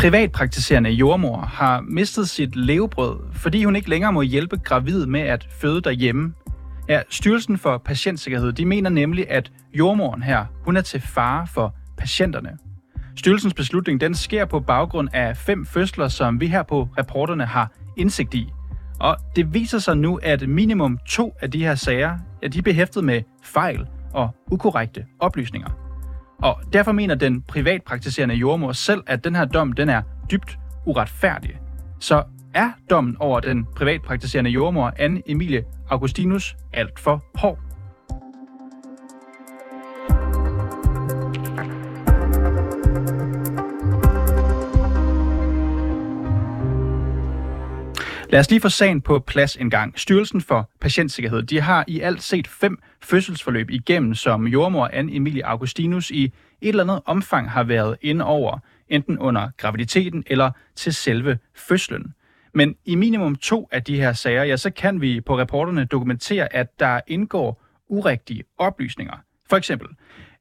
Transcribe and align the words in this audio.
Privatpraktiserende 0.00 0.90
jordmor 0.90 1.40
har 1.40 1.80
mistet 1.80 2.28
sit 2.28 2.56
levebrød, 2.56 3.18
fordi 3.32 3.64
hun 3.64 3.76
ikke 3.76 3.90
længere 3.90 4.12
må 4.12 4.22
hjælpe 4.22 4.56
gravide 4.56 5.06
med 5.06 5.20
at 5.20 5.48
føde 5.50 5.80
derhjemme. 5.80 6.34
Ja, 6.88 7.00
Styrelsen 7.10 7.58
for 7.58 7.78
Patientsikkerhed 7.78 8.52
de 8.52 8.64
mener 8.64 8.90
nemlig, 8.90 9.30
at 9.30 9.52
jordmoren 9.74 10.22
her 10.22 10.44
hun 10.64 10.76
er 10.76 10.80
til 10.80 11.00
fare 11.00 11.46
for 11.46 11.74
patienterne. 11.98 12.58
Styrelsens 13.16 13.54
beslutning 13.54 14.00
den 14.00 14.14
sker 14.14 14.44
på 14.44 14.60
baggrund 14.60 15.08
af 15.12 15.36
fem 15.36 15.66
fødsler, 15.66 16.08
som 16.08 16.40
vi 16.40 16.46
her 16.46 16.62
på 16.62 16.88
reporterne 16.98 17.46
har 17.46 17.72
indsigt 17.96 18.34
i. 18.34 18.52
Og 19.00 19.16
det 19.36 19.54
viser 19.54 19.78
sig 19.78 19.96
nu, 19.96 20.16
at 20.22 20.48
minimum 20.48 20.98
to 21.08 21.36
af 21.40 21.50
de 21.50 21.64
her 21.64 21.74
sager, 21.74 22.18
ja, 22.42 22.48
de 22.48 22.58
er 22.58 22.62
behæftet 22.62 23.04
med 23.04 23.22
fejl 23.42 23.86
og 24.12 24.30
ukorrekte 24.50 25.04
oplysninger. 25.18 25.89
Og 26.42 26.60
derfor 26.72 26.92
mener 26.92 27.14
den 27.14 27.42
privatpraktiserende 27.42 28.34
jordmor 28.34 28.72
selv, 28.72 29.02
at 29.06 29.24
den 29.24 29.34
her 29.34 29.44
dom 29.44 29.72
den 29.72 29.88
er 29.88 30.02
dybt 30.30 30.58
uretfærdig. 30.86 31.58
Så 31.98 32.22
er 32.54 32.70
dommen 32.90 33.16
over 33.20 33.40
den 33.40 33.66
privatpraktiserende 33.76 34.50
jordmor 34.50 34.92
Anne 34.98 35.22
Emilie 35.26 35.64
Augustinus 35.90 36.56
alt 36.72 37.00
for 37.00 37.24
hård? 37.34 37.58
Lad 48.32 48.40
os 48.40 48.50
lige 48.50 48.60
få 48.60 48.68
sagen 48.68 49.00
på 49.00 49.18
plads 49.18 49.56
en 49.56 49.70
gang. 49.70 49.98
Styrelsen 49.98 50.40
for 50.40 50.70
Patientsikkerhed 50.80 51.42
de 51.42 51.60
har 51.60 51.84
i 51.88 52.00
alt 52.00 52.22
set 52.22 52.48
fem 52.48 52.78
fødselsforløb 53.02 53.70
igennem, 53.70 54.14
som 54.14 54.46
jordmor 54.46 54.90
Anne 54.92 55.14
Emilie 55.14 55.46
Augustinus 55.46 56.10
i 56.10 56.24
et 56.24 56.32
eller 56.68 56.82
andet 56.82 57.00
omfang 57.06 57.50
har 57.50 57.62
været 57.62 57.96
inde 58.02 58.24
over, 58.24 58.58
enten 58.88 59.18
under 59.18 59.48
graviditeten 59.56 60.24
eller 60.26 60.50
til 60.76 60.94
selve 60.94 61.38
fødslen. 61.54 62.14
Men 62.54 62.74
i 62.84 62.94
minimum 62.94 63.36
to 63.36 63.68
af 63.72 63.82
de 63.82 63.96
her 63.96 64.12
sager, 64.12 64.44
ja, 64.44 64.56
så 64.56 64.70
kan 64.70 65.00
vi 65.00 65.20
på 65.20 65.38
reporterne 65.38 65.84
dokumentere, 65.84 66.54
at 66.54 66.80
der 66.80 67.00
indgår 67.06 67.62
urigtige 67.88 68.44
oplysninger. 68.58 69.16
For 69.48 69.56
eksempel, 69.56 69.88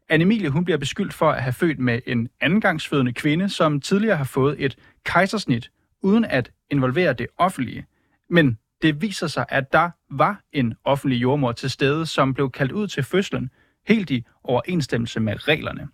Anne 0.10 0.24
Emilie 0.24 0.50
hun 0.50 0.66
bliver 0.66 0.78
beskyldt 0.78 1.14
for 1.14 1.32
at 1.32 1.44
have 1.44 1.54
født 1.54 1.80
med 1.80 2.00
en 2.08 2.30
andengangsfødende 2.42 3.14
kvinde, 3.14 3.50
som 3.50 3.82
tidligere 3.82 4.18
har 4.18 4.24
fået 4.24 4.56
et 4.60 4.76
kejsersnit, 5.06 5.70
uden 6.02 6.26
at 6.26 6.52
involvere 6.70 7.14
det 7.14 7.28
offentlige. 7.38 7.86
Men 8.30 8.58
det 8.82 9.02
viser 9.02 9.28
sig, 9.28 9.46
at 9.50 9.74
der 9.74 9.90
var 10.12 10.42
en 10.54 10.74
offentlig 10.84 11.22
jordmor 11.22 11.52
til 11.52 11.70
stede, 11.70 12.06
som 12.06 12.34
blev 12.34 12.52
kaldt 12.52 12.72
ud 12.72 12.88
til 12.88 13.04
fødslen, 13.04 13.50
helt 13.88 14.10
i 14.10 14.26
overensstemmelse 14.44 15.20
med 15.20 15.48
reglerne. 15.48 15.88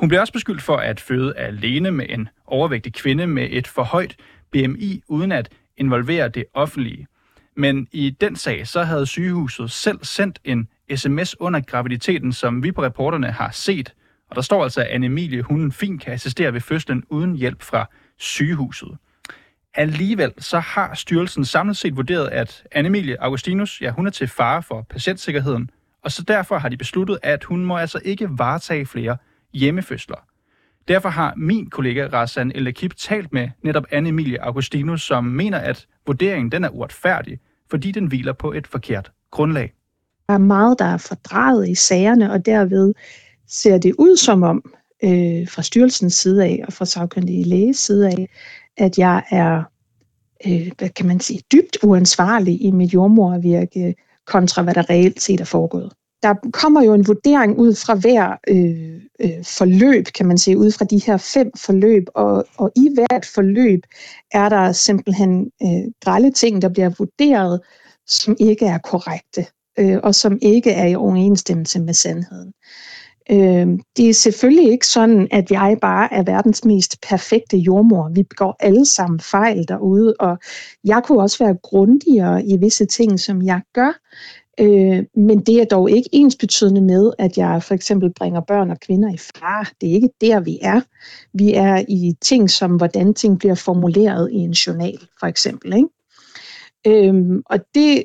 Hun 0.00 0.08
blev 0.08 0.20
også 0.20 0.32
beskyldt 0.32 0.62
for 0.62 0.76
at 0.76 1.00
føde 1.00 1.36
alene 1.36 1.90
med 1.90 2.06
en 2.08 2.28
overvægtig 2.46 2.94
kvinde 2.94 3.26
med 3.26 3.48
et 3.50 3.66
for 3.66 3.82
højt 3.82 4.16
BMI, 4.50 5.02
uden 5.08 5.32
at 5.32 5.48
involvere 5.76 6.28
det 6.28 6.44
offentlige. 6.54 7.06
Men 7.56 7.88
i 7.92 8.10
den 8.10 8.36
sag, 8.36 8.66
så 8.66 8.82
havde 8.82 9.06
sygehuset 9.06 9.70
selv 9.70 9.98
sendt 10.02 10.38
en 10.44 10.68
sms 10.96 11.40
under 11.40 11.60
graviditeten, 11.60 12.32
som 12.32 12.62
vi 12.62 12.72
på 12.72 12.82
reporterne 12.82 13.32
har 13.32 13.50
set. 13.50 13.94
Og 14.30 14.36
der 14.36 14.42
står 14.42 14.62
altså, 14.62 14.80
at 14.80 14.86
Anne-Emilie, 14.86 15.40
hun 15.40 15.72
fint 15.72 16.02
kan 16.02 16.12
assistere 16.12 16.52
ved 16.52 16.60
fødslen 16.60 17.04
uden 17.08 17.36
hjælp 17.36 17.62
fra 17.62 17.90
sygehuset. 18.18 18.98
Alligevel 19.74 20.32
så 20.38 20.58
har 20.58 20.94
styrelsen 20.94 21.44
samlet 21.44 21.76
set 21.76 21.96
vurderet, 21.96 22.28
at 22.28 22.64
Anne-Emilie 22.74 23.16
Augustinus, 23.18 23.80
ja, 23.80 23.90
hun 23.90 24.06
er 24.06 24.10
til 24.10 24.28
fare 24.28 24.62
for 24.62 24.86
patientsikkerheden, 24.90 25.70
og 26.04 26.12
så 26.12 26.22
derfor 26.22 26.58
har 26.58 26.68
de 26.68 26.76
besluttet, 26.76 27.18
at 27.22 27.44
hun 27.44 27.64
må 27.64 27.76
altså 27.76 28.00
ikke 28.04 28.28
varetage 28.30 28.86
flere 28.86 29.16
hjemmefødsler. 29.54 30.16
Derfor 30.88 31.08
har 31.08 31.34
min 31.36 31.70
kollega 31.70 32.08
Rassan 32.12 32.52
El 32.54 32.74
talt 32.96 33.32
med 33.32 33.48
netop 33.62 33.84
Anne-Emilie 33.92 34.36
Augustinus, 34.40 35.02
som 35.02 35.24
mener, 35.24 35.58
at 35.58 35.86
vurderingen 36.06 36.52
den 36.52 36.64
er 36.64 36.68
uretfærdig, 36.68 37.38
fordi 37.70 37.92
den 37.92 38.06
hviler 38.06 38.32
på 38.32 38.52
et 38.52 38.66
forkert 38.66 39.12
grundlag. 39.30 39.72
Der 40.28 40.34
er 40.34 40.38
meget, 40.38 40.78
der 40.78 40.84
er 40.84 40.96
fordrejet 40.96 41.68
i 41.68 41.74
sagerne, 41.74 42.32
og 42.32 42.46
derved 42.46 42.94
ser 43.46 43.78
det 43.78 43.94
ud 43.98 44.16
som 44.16 44.42
om, 44.42 44.72
øh, 45.04 45.48
fra 45.48 45.62
styrelsens 45.62 46.14
side 46.14 46.44
af 46.44 46.64
og 46.66 46.72
fra 46.72 46.84
sagkyndige 46.84 47.44
læges 47.44 47.76
side 47.76 48.06
af, 48.08 48.28
at 48.78 48.98
jeg 48.98 49.22
er, 49.30 49.62
øh, 50.46 50.70
hvad 50.78 50.88
kan 50.88 51.06
man 51.06 51.20
sige, 51.20 51.40
dybt 51.52 51.78
uansvarlig 51.82 52.62
i 52.62 52.70
mit 52.70 52.94
jordmorvirke 52.94 53.94
kontra 54.26 54.62
hvad 54.62 54.74
der 54.74 54.90
reelt 54.90 55.22
set 55.22 55.40
er 55.40 55.44
foregået. 55.44 55.92
Der 56.22 56.34
kommer 56.52 56.82
jo 56.82 56.94
en 56.94 57.06
vurdering 57.06 57.58
ud 57.58 57.74
fra 57.74 57.94
hver 57.94 58.36
øh, 58.48 59.00
øh, 59.20 59.44
forløb, 59.44 60.04
kan 60.04 60.26
man 60.26 60.38
sige, 60.38 60.58
ud 60.58 60.72
fra 60.72 60.84
de 60.84 61.02
her 61.06 61.16
fem 61.16 61.50
forløb, 61.56 62.04
og, 62.14 62.44
og 62.56 62.72
i 62.76 62.88
hvert 62.94 63.26
forløb 63.34 63.80
er 64.32 64.48
der 64.48 64.72
simpelthen 64.72 65.50
øh, 65.62 65.92
grælde 66.04 66.30
ting, 66.30 66.62
der 66.62 66.68
bliver 66.68 66.90
vurderet, 66.98 67.60
som 68.06 68.36
ikke 68.40 68.66
er 68.66 68.78
korrekte, 68.78 69.46
øh, 69.78 69.98
og 70.02 70.14
som 70.14 70.38
ikke 70.42 70.70
er 70.70 70.86
i 70.86 70.94
overensstemmelse 70.94 71.80
med 71.80 71.94
sandheden. 71.94 72.48
Øh, 72.48 72.97
Øh, 73.30 73.66
det 73.96 74.08
er 74.08 74.14
selvfølgelig 74.14 74.70
ikke 74.70 74.86
sådan, 74.86 75.28
at 75.30 75.50
jeg 75.50 75.78
bare 75.80 76.12
er 76.12 76.22
verdens 76.22 76.64
mest 76.64 76.96
perfekte 77.08 77.56
jordmor. 77.56 78.10
Vi 78.14 78.22
begår 78.22 78.56
alle 78.60 78.86
sammen 78.86 79.20
fejl 79.20 79.68
derude, 79.68 80.14
og 80.20 80.38
jeg 80.84 81.02
kunne 81.04 81.22
også 81.22 81.44
være 81.44 81.56
grundigere 81.62 82.44
i 82.46 82.56
visse 82.56 82.86
ting, 82.86 83.20
som 83.20 83.42
jeg 83.42 83.60
gør. 83.74 83.92
Øh, 84.60 85.04
men 85.14 85.40
det 85.40 85.60
er 85.60 85.64
dog 85.64 85.90
ikke 85.90 86.08
ens 86.12 86.36
betydende 86.36 86.80
med, 86.80 87.12
at 87.18 87.38
jeg 87.38 87.62
for 87.62 87.74
eksempel 87.74 88.12
bringer 88.14 88.40
børn 88.40 88.70
og 88.70 88.80
kvinder 88.80 89.14
i 89.14 89.16
fare. 89.16 89.64
Det 89.80 89.88
er 89.88 89.94
ikke 89.94 90.10
der, 90.20 90.40
vi 90.40 90.58
er. 90.62 90.80
Vi 91.34 91.54
er 91.54 91.84
i 91.88 92.14
ting 92.20 92.50
som, 92.50 92.76
hvordan 92.76 93.14
ting 93.14 93.38
bliver 93.38 93.54
formuleret 93.54 94.30
i 94.32 94.36
en 94.36 94.50
journal, 94.50 94.98
for 95.20 95.26
eksempel. 95.26 95.74
Ikke? 95.76 95.88
Øhm, 96.86 97.42
og 97.46 97.58
det, 97.74 98.04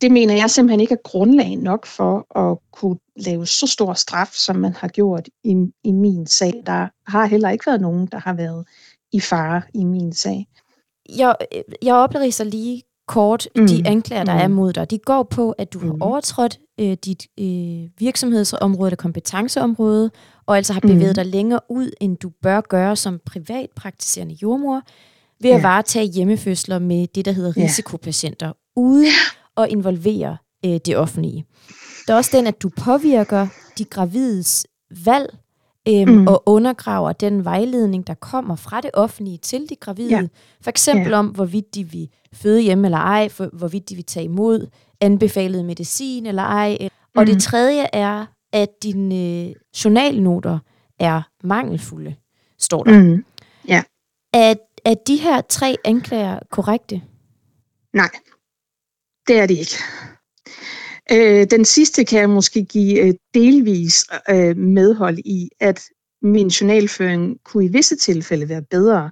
det 0.00 0.12
mener 0.12 0.34
jeg 0.34 0.50
simpelthen 0.50 0.80
ikke 0.80 0.94
er 0.94 1.02
grundlag 1.04 1.56
nok 1.56 1.86
for 1.86 2.38
at 2.38 2.58
kunne 2.72 2.98
lave 3.16 3.46
så 3.46 3.66
stor 3.66 3.94
straf, 3.94 4.30
som 4.32 4.56
man 4.56 4.72
har 4.72 4.88
gjort 4.88 5.28
i, 5.44 5.66
i 5.84 5.92
min 5.92 6.26
sag. 6.26 6.62
Der 6.66 6.88
har 7.10 7.26
heller 7.26 7.50
ikke 7.50 7.66
været 7.66 7.80
nogen, 7.80 8.06
der 8.06 8.18
har 8.18 8.32
været 8.32 8.66
i 9.12 9.20
fare 9.20 9.62
i 9.74 9.84
min 9.84 10.12
sag. 10.12 10.46
Jeg, 11.16 11.34
jeg 11.82 11.94
opriser 11.94 12.44
lige 12.44 12.82
kort 13.08 13.48
mm. 13.56 13.66
de 13.66 13.82
anklager, 13.86 14.24
der 14.24 14.34
mm. 14.34 14.40
er 14.40 14.48
mod 14.48 14.72
dig. 14.72 14.90
De 14.90 14.98
går 14.98 15.22
på, 15.22 15.50
at 15.50 15.72
du 15.72 15.78
mm. 15.78 15.86
har 15.86 15.96
overtrådt 16.00 16.58
øh, 16.80 16.96
dit 17.04 17.26
øh, 17.40 17.88
virksomhedsområde 17.98 18.92
og 18.92 18.98
kompetenceområde, 18.98 20.10
og 20.46 20.56
altså 20.56 20.72
har 20.72 20.80
bevæget 20.80 21.10
mm. 21.10 21.14
dig 21.14 21.26
længere 21.26 21.60
ud, 21.68 21.90
end 22.00 22.16
du 22.16 22.30
bør 22.42 22.60
gøre 22.60 22.96
som 22.96 23.20
privatpraktiserende 23.26 24.34
jordmor, 24.42 24.82
ved 25.42 25.50
ja. 25.50 25.56
at 25.56 25.62
varetage 25.62 26.06
hjemmefødsler 26.06 26.78
med 26.78 27.06
det, 27.14 27.24
der 27.24 27.32
hedder 27.32 27.56
risikopatienter, 27.56 28.52
uden 28.76 29.06
at 29.62 29.70
involvere 29.70 30.36
øh, 30.64 30.78
det 30.86 30.96
offentlige. 30.96 31.46
Der 32.06 32.12
er 32.12 32.16
også 32.16 32.36
den, 32.36 32.46
at 32.46 32.62
du 32.62 32.68
påvirker 32.68 33.46
de 33.78 33.84
gravides 33.84 34.66
valg 35.04 35.38
øhm, 35.88 36.10
mm. 36.10 36.26
og 36.26 36.42
undergraver 36.46 37.12
den 37.12 37.44
vejledning, 37.44 38.06
der 38.06 38.14
kommer 38.14 38.56
fra 38.56 38.80
det 38.80 38.90
offentlige 38.94 39.38
til 39.38 39.68
de 39.68 39.76
gravide. 39.76 40.10
Ja. 40.10 40.26
For 40.60 40.70
eksempel 40.70 41.10
ja. 41.10 41.18
om, 41.18 41.26
hvorvidt 41.26 41.74
de 41.74 41.84
vil 41.84 42.08
føde 42.32 42.60
hjemme 42.60 42.86
eller 42.86 42.98
ej, 42.98 43.28
for, 43.28 43.50
hvorvidt 43.52 43.88
de 43.88 43.94
vil 43.94 44.04
tage 44.04 44.24
imod 44.24 44.66
anbefalet 45.00 45.64
medicin 45.64 46.26
eller 46.26 46.42
ej. 46.42 46.78
Og 47.16 47.22
mm. 47.22 47.26
det 47.26 47.42
tredje 47.42 47.86
er, 47.92 48.26
at 48.52 48.68
dine 48.82 49.46
øh, 49.48 49.54
journalnoter 49.84 50.58
er 50.98 51.22
mangelfulde, 51.44 52.14
står 52.58 52.84
der. 52.84 53.02
Mm. 53.02 53.24
Ja. 53.68 53.82
Er, 54.32 54.54
er 54.84 54.94
de 54.94 55.16
her 55.16 55.40
tre 55.40 55.76
anklager 55.84 56.38
korrekte? 56.50 57.02
Nej, 57.92 58.10
det 59.28 59.38
er 59.38 59.46
det 59.46 59.58
ikke. 59.58 59.76
Øh, 61.12 61.46
den 61.50 61.64
sidste 61.64 62.04
kan 62.04 62.20
jeg 62.20 62.30
måske 62.30 62.64
give 62.64 63.06
øh, 63.06 63.14
delvis 63.34 64.04
øh, 64.30 64.56
medhold 64.56 65.18
i, 65.18 65.48
at 65.60 65.84
min 66.22 66.48
journalføring 66.48 67.36
kunne 67.44 67.64
i 67.64 67.68
visse 67.68 67.96
tilfælde 67.96 68.48
være 68.48 68.62
bedre, 68.62 69.10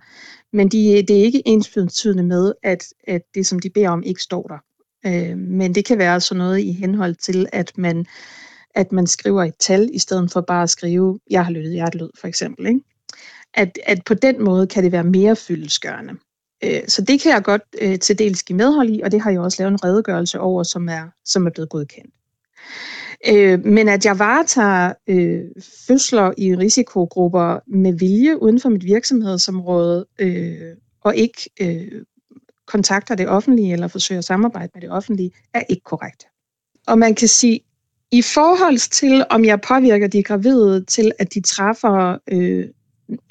men 0.53 0.69
de, 0.69 1.05
det 1.09 1.19
er 1.19 1.25
ikke 1.25 1.43
ensbetydende 1.47 2.23
med, 2.23 2.53
at, 2.63 2.85
at 3.07 3.23
det, 3.35 3.47
som 3.47 3.59
de 3.59 3.71
beder 3.71 3.91
om, 3.91 4.03
ikke 4.03 4.23
står 4.23 4.43
der. 4.43 4.59
Øh, 5.07 5.39
men 5.39 5.75
det 5.75 5.85
kan 5.85 5.99
være 5.99 6.21
sådan 6.21 6.39
noget 6.39 6.59
i 6.59 6.73
henhold 6.73 7.15
til, 7.15 7.49
at 7.53 7.73
man, 7.79 8.07
at 8.75 8.93
man 8.93 9.07
skriver 9.07 9.45
et 9.45 9.55
tal, 9.61 9.91
i 9.93 9.99
stedet 9.99 10.33
for 10.33 10.41
bare 10.41 10.63
at 10.63 10.71
skrive, 10.71 11.21
jeg 11.31 11.45
har 11.45 11.53
lyttet 11.53 11.73
hjertelød, 11.73 12.11
for 12.21 12.29
eksempel. 12.29 12.67
Ikke? 12.67 12.81
At, 13.55 13.79
at 13.87 13.99
på 14.07 14.15
den 14.15 14.45
måde 14.45 14.67
kan 14.67 14.85
det 14.85 14.93
være 14.93 15.05
mere 15.05 15.37
fyldesgørende. 15.37 16.15
Øh, 16.65 16.81
så 16.89 17.03
det 17.03 17.21
kan 17.21 17.33
jeg 17.33 17.43
godt 17.45 17.63
øh, 17.83 17.99
til 17.99 18.19
dels 18.19 18.43
give 18.43 18.57
medhold 18.57 18.91
i, 18.91 19.01
og 19.05 19.13
det 19.13 19.21
har 19.21 19.31
jeg 19.31 19.41
også 19.41 19.63
lavet 19.63 19.73
en 19.73 19.85
redegørelse 19.85 20.41
over, 20.41 20.63
som 20.63 20.89
er, 20.89 21.09
som 21.25 21.47
er 21.47 21.51
blevet 21.51 21.71
godkendt. 21.71 22.15
Øh, 23.29 23.65
men 23.65 23.89
at 23.89 24.05
jeg 24.05 24.19
varetager 24.19 24.93
øh, 25.07 25.41
fødsler 25.87 26.33
i 26.39 26.55
risikogrupper 26.55 27.59
med 27.67 27.93
vilje 27.93 28.43
uden 28.43 28.61
for 28.61 28.69
mit 28.69 28.85
virksomhedsområde, 28.85 30.07
øh, 30.19 30.77
og 31.01 31.17
ikke 31.17 31.51
øh, 31.61 32.03
kontakter 32.67 33.15
det 33.15 33.29
offentlige 33.29 33.73
eller 33.73 33.89
forsøger 33.89 34.19
at 34.19 34.25
samarbejde 34.25 34.71
med 34.75 34.83
det 34.83 34.91
offentlige, 34.91 35.31
er 35.55 35.63
ikke 35.69 35.85
korrekt. 35.85 36.27
Og 36.87 36.99
man 36.99 37.15
kan 37.15 37.29
sige, 37.29 37.61
i 38.13 38.23
forhold 38.23 38.91
til, 38.91 39.25
om 39.31 39.45
jeg 39.45 39.61
påvirker 39.61 40.07
de 40.07 40.23
gravide 40.23 40.85
til, 40.85 41.13
at 41.19 41.35
de 41.35 41.41
træffer 41.41 42.19
øh, 42.33 42.69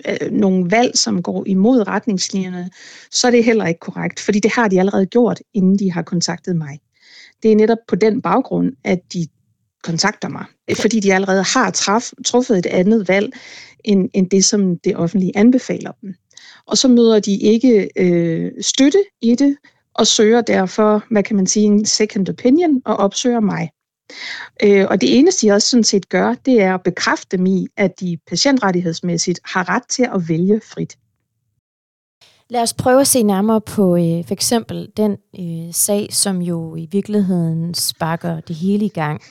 øh, 0.07 0.31
nogle 0.31 0.71
valg, 0.71 0.97
som 0.97 1.23
går 1.23 1.43
imod 1.47 1.87
retningslinjerne, 1.87 2.69
så 3.11 3.27
er 3.27 3.31
det 3.31 3.43
heller 3.43 3.65
ikke 3.65 3.79
korrekt, 3.79 4.19
fordi 4.19 4.39
det 4.39 4.51
har 4.51 4.67
de 4.67 4.79
allerede 4.79 5.05
gjort, 5.05 5.39
inden 5.53 5.79
de 5.79 5.91
har 5.91 6.01
kontaktet 6.01 6.55
mig. 6.55 6.79
Det 7.43 7.51
er 7.51 7.55
netop 7.55 7.77
på 7.87 7.95
den 7.95 8.21
baggrund, 8.21 8.71
at 8.83 8.99
de 9.13 9.27
kontakter 9.83 10.29
mig, 10.29 10.45
fordi 10.75 10.99
de 10.99 11.13
allerede 11.13 11.43
har 11.43 11.71
traf, 11.71 12.11
truffet 12.25 12.57
et 12.57 12.65
andet 12.65 13.07
valg, 13.07 13.33
end, 13.83 14.09
end 14.13 14.29
det, 14.29 14.45
som 14.45 14.77
det 14.79 14.95
offentlige 14.95 15.37
anbefaler 15.37 15.91
dem. 16.01 16.13
Og 16.67 16.77
så 16.77 16.87
møder 16.87 17.19
de 17.19 17.37
ikke 17.37 17.89
øh, 17.97 18.51
støtte 18.61 19.03
i 19.21 19.35
det, 19.35 19.57
og 19.93 20.07
søger 20.07 20.41
derfor, 20.41 21.03
hvad 21.11 21.23
kan 21.23 21.35
man 21.35 21.47
sige, 21.47 21.65
en 21.65 21.85
second 21.85 22.29
opinion, 22.29 22.81
og 22.85 22.95
opsøger 22.95 23.39
mig. 23.39 23.69
Øh, 24.63 24.85
og 24.89 25.01
det 25.01 25.17
eneste, 25.17 25.47
de 25.47 25.51
også 25.51 25.67
sådan 25.67 25.83
set 25.83 26.09
gør, 26.09 26.33
det 26.45 26.61
er 26.61 26.73
at 26.73 26.83
bekræfte 26.83 27.37
mig 27.37 27.51
i, 27.51 27.67
at 27.77 27.99
de 27.99 28.17
patientrettighedsmæssigt 28.27 29.39
har 29.45 29.69
ret 29.69 29.83
til 29.89 30.03
at 30.03 30.29
vælge 30.29 30.61
frit. 30.73 30.97
Lad 32.49 32.61
os 32.61 32.73
prøve 32.73 33.01
at 33.01 33.07
se 33.07 33.23
nærmere 33.23 33.61
på 33.61 33.95
øh, 33.95 34.25
for 34.25 34.31
eksempel 34.31 34.89
den 34.97 35.17
øh, 35.39 35.73
sag, 35.73 36.07
som 36.11 36.41
jo 36.41 36.75
i 36.75 36.87
virkeligheden 36.91 37.73
sparker 37.73 38.39
det 38.39 38.55
hele 38.55 38.85
i 38.85 38.89
gang. 38.89 39.21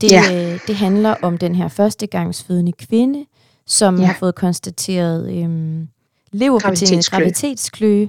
Det, 0.00 0.12
ja. 0.12 0.52
øh, 0.52 0.60
det 0.66 0.76
handler 0.76 1.14
om 1.22 1.38
den 1.38 1.54
her 1.54 1.68
førstegangsfødende 1.68 2.72
kvinde, 2.72 3.26
som 3.66 3.98
ja. 4.00 4.06
har 4.06 4.14
fået 4.14 4.34
konstateret 4.34 5.30
øh, 5.30 5.86
leverbetinget 6.32 7.10
graviditetskløe, 7.10 8.08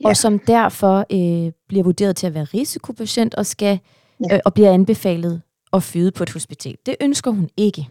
ja. 0.00 0.08
og 0.08 0.16
som 0.16 0.38
derfor 0.38 0.98
øh, 0.98 1.52
bliver 1.68 1.84
vurderet 1.84 2.16
til 2.16 2.26
at 2.26 2.34
være 2.34 2.44
risikopatient 2.44 3.34
og 3.34 3.46
skal 3.46 3.78
ja. 4.20 4.34
øh, 4.34 4.40
og 4.44 4.54
bliver 4.54 4.72
anbefalet 4.72 5.42
at 5.72 5.82
føde 5.82 6.12
på 6.12 6.22
et 6.22 6.32
hospital. 6.32 6.76
Det 6.86 6.96
ønsker 7.00 7.30
hun 7.30 7.48
ikke. 7.56 7.88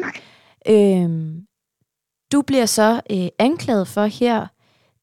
Nej. 0.00 0.12
Øhm, 0.68 1.46
du 2.32 2.42
bliver 2.42 2.66
så 2.66 3.00
øh, 3.10 3.28
anklaget 3.38 3.88
for 3.88 4.04
her 4.04 4.46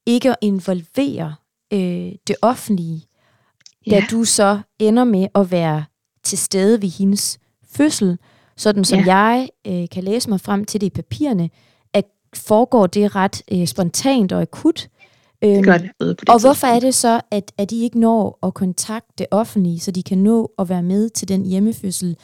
ikke 0.05 0.29
at 0.29 0.35
involvere 0.41 1.35
øh, 1.73 2.11
det 2.27 2.35
offentlige, 2.41 3.07
ja. 3.87 3.91
da 3.91 4.05
du 4.11 4.23
så 4.23 4.59
ender 4.79 5.03
med 5.03 5.27
at 5.35 5.51
være 5.51 5.85
til 6.23 6.37
stede 6.37 6.81
ved 6.81 6.89
hendes 6.89 7.39
fødsel, 7.69 8.17
sådan 8.57 8.85
som 8.85 8.99
ja. 8.99 9.15
jeg 9.15 9.49
øh, 9.67 9.89
kan 9.89 10.03
læse 10.03 10.29
mig 10.29 10.41
frem 10.41 10.65
til 10.65 10.81
det 10.81 10.87
i 10.87 10.89
papirerne, 10.89 11.49
at 11.93 12.05
foregår 12.35 12.87
det 12.87 13.15
ret 13.15 13.41
øh, 13.51 13.67
spontant 13.67 14.31
og 14.31 14.41
akut. 14.41 14.89
Det 15.41 15.65
gør 15.65 15.77
det. 15.77 15.91
På 15.99 16.05
det 16.05 16.29
og 16.29 16.41
hvorfor 16.41 16.67
er 16.67 16.79
det 16.79 16.95
så, 16.95 17.21
at, 17.31 17.51
at 17.57 17.69
de 17.69 17.83
ikke 17.83 17.99
når 17.99 18.39
at 18.43 18.53
kontakte 18.53 19.13
det 19.17 19.25
offentlige, 19.31 19.79
så 19.79 19.91
de 19.91 20.03
kan 20.03 20.17
nå 20.17 20.51
at 20.59 20.69
være 20.69 20.83
med 20.83 21.09
til 21.09 21.27
den 21.27 21.45
hjemmefødsel, 21.45 22.17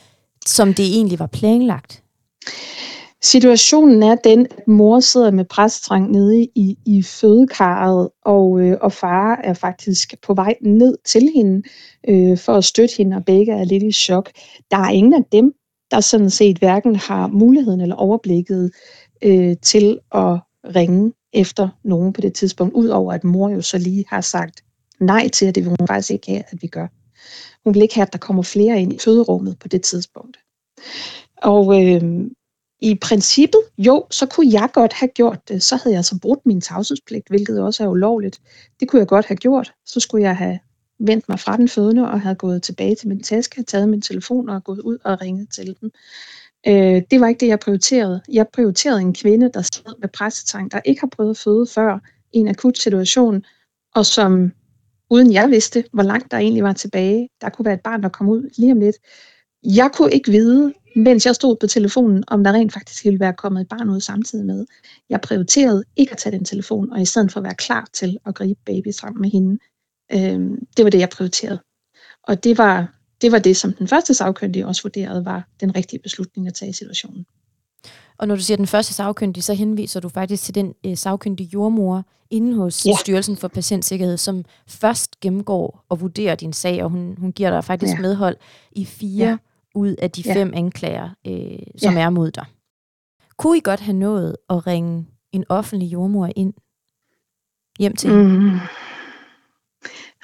som 0.45 0.73
det 0.73 0.85
egentlig 0.85 1.19
var 1.19 1.27
planlagt? 1.27 2.03
Situationen 3.21 4.03
er 4.03 4.15
den, 4.15 4.47
at 4.57 4.67
mor 4.67 4.99
sidder 4.99 5.31
med 5.31 5.45
præsttrang 5.45 6.11
nede 6.11 6.43
i, 6.55 6.77
i 6.85 7.03
fødekarret, 7.03 8.09
og, 8.25 8.61
øh, 8.61 8.77
og 8.81 8.91
far 8.91 9.41
er 9.43 9.53
faktisk 9.53 10.15
på 10.21 10.33
vej 10.33 10.55
ned 10.61 10.97
til 11.05 11.29
hende 11.35 11.63
øh, 12.09 12.37
for 12.37 12.53
at 12.53 12.63
støtte 12.63 12.95
hende, 12.97 13.17
og 13.17 13.25
begge 13.25 13.53
er 13.53 13.63
lidt 13.63 13.83
i 13.83 13.91
chok. 13.91 14.31
Der 14.71 14.77
er 14.77 14.89
ingen 14.89 15.13
af 15.13 15.23
dem, 15.31 15.53
der 15.91 15.99
sådan 15.99 16.29
set 16.29 16.57
hverken 16.57 16.95
har 16.95 17.27
muligheden 17.27 17.81
eller 17.81 17.95
overblikket 17.95 18.71
øh, 19.23 19.55
til 19.61 19.99
at 20.11 20.39
ringe 20.75 21.13
efter 21.33 21.69
nogen 21.83 22.13
på 22.13 22.21
det 22.21 22.33
tidspunkt, 22.33 22.73
udover 22.73 23.13
at 23.13 23.23
mor 23.23 23.49
jo 23.49 23.61
så 23.61 23.77
lige 23.77 24.05
har 24.07 24.21
sagt 24.21 24.63
nej 24.99 25.27
til, 25.27 25.45
at 25.45 25.55
det 25.55 25.63
vil 25.63 25.75
hun 25.79 25.87
faktisk 25.87 26.11
ikke 26.11 26.31
have, 26.31 26.43
at 26.49 26.61
vi 26.61 26.67
gør. 26.67 26.87
Hun 27.63 27.73
vil 27.73 27.81
ikke 27.81 27.95
have, 27.95 28.05
at 28.07 28.13
der 28.13 28.19
kommer 28.19 28.43
flere 28.43 28.81
ind 28.81 28.93
i 28.93 28.99
føderummet 28.99 29.59
på 29.59 29.67
det 29.67 29.81
tidspunkt. 29.81 30.37
Og 31.37 31.83
øh, 31.83 32.01
i 32.81 32.95
princippet, 33.01 33.61
jo, 33.77 34.05
så 34.11 34.25
kunne 34.25 34.53
jeg 34.53 34.69
godt 34.73 34.93
have 34.93 35.09
gjort 35.09 35.47
det. 35.47 35.63
Så 35.63 35.75
havde 35.75 35.95
jeg 35.95 36.05
så 36.05 36.19
brudt 36.21 36.45
min 36.45 36.61
tavshedspligt, 36.61 37.27
hvilket 37.27 37.61
også 37.61 37.83
er 37.83 37.87
ulovligt. 37.87 38.39
Det 38.79 38.87
kunne 38.87 38.99
jeg 38.99 39.07
godt 39.07 39.25
have 39.25 39.37
gjort. 39.37 39.73
Så 39.85 39.99
skulle 39.99 40.23
jeg 40.23 40.37
have 40.37 40.59
vendt 40.99 41.29
mig 41.29 41.39
fra 41.39 41.57
den 41.57 41.69
fødende 41.69 42.11
og 42.11 42.21
havde 42.21 42.35
gået 42.35 42.63
tilbage 42.63 42.95
til 42.95 43.07
min 43.07 43.23
taske, 43.23 43.63
taget 43.63 43.89
min 43.89 44.01
telefon 44.01 44.49
og 44.49 44.63
gået 44.63 44.79
ud 44.79 44.97
og 45.03 45.21
ringet 45.21 45.47
til 45.51 45.75
dem. 45.81 45.91
Øh, 46.67 47.01
det 47.11 47.21
var 47.21 47.27
ikke 47.27 47.39
det, 47.39 47.47
jeg 47.47 47.59
prioriterede. 47.59 48.21
Jeg 48.31 48.47
prioriterede 48.53 49.01
en 49.01 49.13
kvinde, 49.13 49.51
der 49.53 49.61
sad 49.61 49.99
med 49.99 50.09
pressetang, 50.09 50.71
der 50.71 50.81
ikke 50.85 51.01
har 51.01 51.09
prøvet 51.15 51.29
at 51.29 51.37
føde 51.37 51.67
før 51.67 51.99
i 52.33 52.37
en 52.37 52.47
akut 52.47 52.77
situation, 52.77 53.43
og 53.95 54.05
som 54.05 54.51
uden 55.09 55.33
jeg 55.33 55.49
vidste, 55.49 55.83
hvor 55.93 56.03
langt 56.03 56.31
der 56.31 56.37
egentlig 56.37 56.63
var 56.63 56.73
tilbage. 56.73 57.29
Der 57.41 57.49
kunne 57.49 57.65
være 57.65 57.73
et 57.73 57.81
barn, 57.81 58.03
der 58.03 58.09
kom 58.09 58.29
ud 58.29 58.49
lige 58.57 58.71
om 58.71 58.79
lidt. 58.79 58.95
Jeg 59.63 59.91
kunne 59.93 60.11
ikke 60.13 60.31
vide, 60.31 60.73
mens 60.95 61.25
jeg 61.25 61.35
stod 61.35 61.55
på 61.59 61.67
telefonen, 61.67 62.23
om 62.27 62.43
der 62.43 62.51
rent 62.51 62.73
faktisk 62.73 63.05
ville 63.05 63.19
være 63.19 63.33
kommet 63.33 63.61
et 63.61 63.67
barn 63.67 63.89
ud 63.89 63.99
samtidig 63.99 64.45
med. 64.45 64.65
Jeg 65.09 65.21
prioriterede 65.21 65.83
ikke 65.95 66.11
at 66.11 66.17
tage 66.17 66.37
den 66.37 66.45
telefon, 66.45 66.91
og 66.91 67.01
i 67.01 67.05
stedet 67.05 67.31
for 67.31 67.39
at 67.39 67.43
være 67.43 67.55
klar 67.55 67.87
til 67.93 68.17
at 68.25 68.35
gribe 68.35 68.59
baby 68.65 68.87
sammen 68.91 69.21
med 69.21 69.29
hende. 69.29 69.57
Øh, 70.13 70.57
det 70.77 70.85
var 70.85 70.89
det, 70.89 70.99
jeg 70.99 71.09
prioriterede. 71.09 71.59
Og 72.23 72.43
det 72.43 72.57
var 72.57 73.02
det 73.23 73.31
var 73.31 73.39
det, 73.39 73.57
som 73.57 73.73
den 73.73 73.87
første 73.87 74.13
sagkyndige 74.13 74.67
også 74.67 74.83
vurderede 74.83 75.25
var 75.25 75.47
den 75.59 75.75
rigtige 75.75 75.99
beslutning 75.99 76.47
at 76.47 76.53
tage 76.53 76.69
i 76.69 76.73
situationen. 76.73 77.25
Og 78.17 78.27
når 78.27 78.35
du 78.35 78.41
siger 78.41 78.57
den 78.57 78.67
første 78.67 78.93
sagkyndige, 78.93 79.43
så 79.43 79.53
henviser 79.53 79.99
du 79.99 80.09
faktisk 80.09 80.43
til 80.43 80.55
den 80.55 80.73
øh, 80.85 80.97
sagkyndige 80.97 81.49
jordmor 81.53 82.05
inde 82.29 82.55
hos 82.55 82.85
ja. 82.85 82.91
Styrelsen 82.99 83.37
for 83.37 83.47
Patientsikkerhed, 83.47 84.17
som 84.17 84.45
først 84.67 85.19
gennemgår 85.19 85.85
og 85.89 86.01
vurderer 86.01 86.35
din 86.35 86.53
sag, 86.53 86.83
og 86.83 86.89
hun, 86.89 87.15
hun 87.17 87.31
giver 87.31 87.49
dig 87.49 87.63
faktisk 87.63 87.93
ja. 87.93 88.01
medhold 88.01 88.37
i 88.71 88.85
fire 88.85 89.27
ja. 89.27 89.37
ud 89.75 89.95
af 89.95 90.11
de 90.11 90.23
ja. 90.25 90.35
fem 90.35 90.51
anklager, 90.55 91.09
øh, 91.27 91.59
som 91.77 91.93
ja. 91.93 92.01
er 92.01 92.09
mod 92.09 92.31
dig. 92.31 92.45
Kunne 93.37 93.57
I 93.57 93.61
godt 93.63 93.79
have 93.79 93.97
nået 93.97 94.35
at 94.49 94.67
ringe 94.67 95.05
en 95.31 95.45
offentlig 95.49 95.93
jordmor 95.93 96.29
ind 96.35 96.53
hjem 97.79 97.95
til 97.95 98.11
mm 98.11 98.59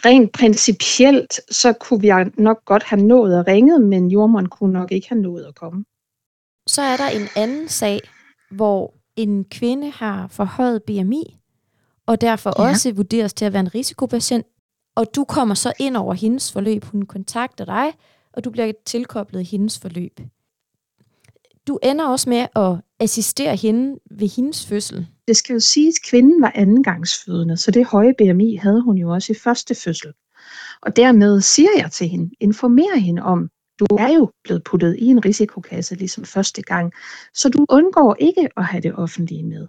rent 0.05 0.31
principielt, 0.31 1.39
så 1.51 1.73
kunne 1.73 2.01
vi 2.01 2.11
nok 2.37 2.65
godt 2.65 2.83
have 2.83 3.01
nået 3.01 3.39
at 3.39 3.47
ringe, 3.47 3.79
men 3.79 4.07
jordmoren 4.07 4.49
kunne 4.49 4.73
nok 4.73 4.91
ikke 4.91 5.09
have 5.09 5.21
nået 5.21 5.45
at 5.45 5.55
komme. 5.55 5.85
Så 6.67 6.81
er 6.81 6.97
der 6.97 7.07
en 7.07 7.27
anden 7.35 7.67
sag, 7.67 7.99
hvor 8.51 8.93
en 9.15 9.45
kvinde 9.45 9.89
har 9.89 10.27
forhøjet 10.27 10.83
BMI, 10.83 11.39
og 12.05 12.21
derfor 12.21 12.63
ja. 12.63 12.69
også 12.69 12.91
vurderes 12.91 13.33
til 13.33 13.45
at 13.45 13.53
være 13.53 13.59
en 13.59 13.75
risikopatient, 13.75 14.45
og 14.95 15.05
du 15.15 15.23
kommer 15.23 15.55
så 15.55 15.73
ind 15.79 15.97
over 15.97 16.13
hendes 16.13 16.51
forløb. 16.51 16.83
Hun 16.83 17.01
kontakter 17.01 17.65
dig, 17.65 17.93
og 18.33 18.43
du 18.43 18.49
bliver 18.49 18.71
tilkoblet 18.85 19.45
hendes 19.45 19.79
forløb. 19.79 20.19
Du 21.67 21.79
ender 21.83 22.07
også 22.07 22.29
med 22.29 22.47
at 22.55 22.75
assistere 22.99 23.55
hende 23.55 23.99
ved 24.11 24.27
hendes 24.35 24.65
fødsel. 24.65 25.07
Det 25.29 25.37
skal 25.37 25.53
jo 25.53 25.59
siges, 25.59 25.95
at 25.95 26.09
kvinden 26.09 26.41
var 26.41 26.51
andengangsfødende, 26.55 27.57
så 27.57 27.71
det 27.71 27.85
høje 27.85 28.13
BMI 28.17 28.55
havde 28.55 28.81
hun 28.81 28.97
jo 28.97 29.09
også 29.09 29.33
i 29.33 29.35
første 29.35 29.75
fødsel. 29.75 30.13
Og 30.81 30.95
dermed 30.95 31.41
siger 31.41 31.69
jeg 31.77 31.91
til 31.91 32.07
hende, 32.07 32.35
informerer 32.39 32.97
hende 32.97 33.21
om, 33.21 33.49
du 33.79 33.85
er 33.99 34.13
jo 34.13 34.31
blevet 34.43 34.63
puttet 34.63 34.95
i 34.99 35.05
en 35.05 35.25
risikokasse 35.25 35.95
ligesom 35.95 36.25
første 36.25 36.61
gang, 36.61 36.93
så 37.33 37.49
du 37.49 37.65
undgår 37.69 38.15
ikke 38.19 38.49
at 38.57 38.65
have 38.65 38.81
det 38.81 38.95
offentlige 38.95 39.43
med. 39.43 39.67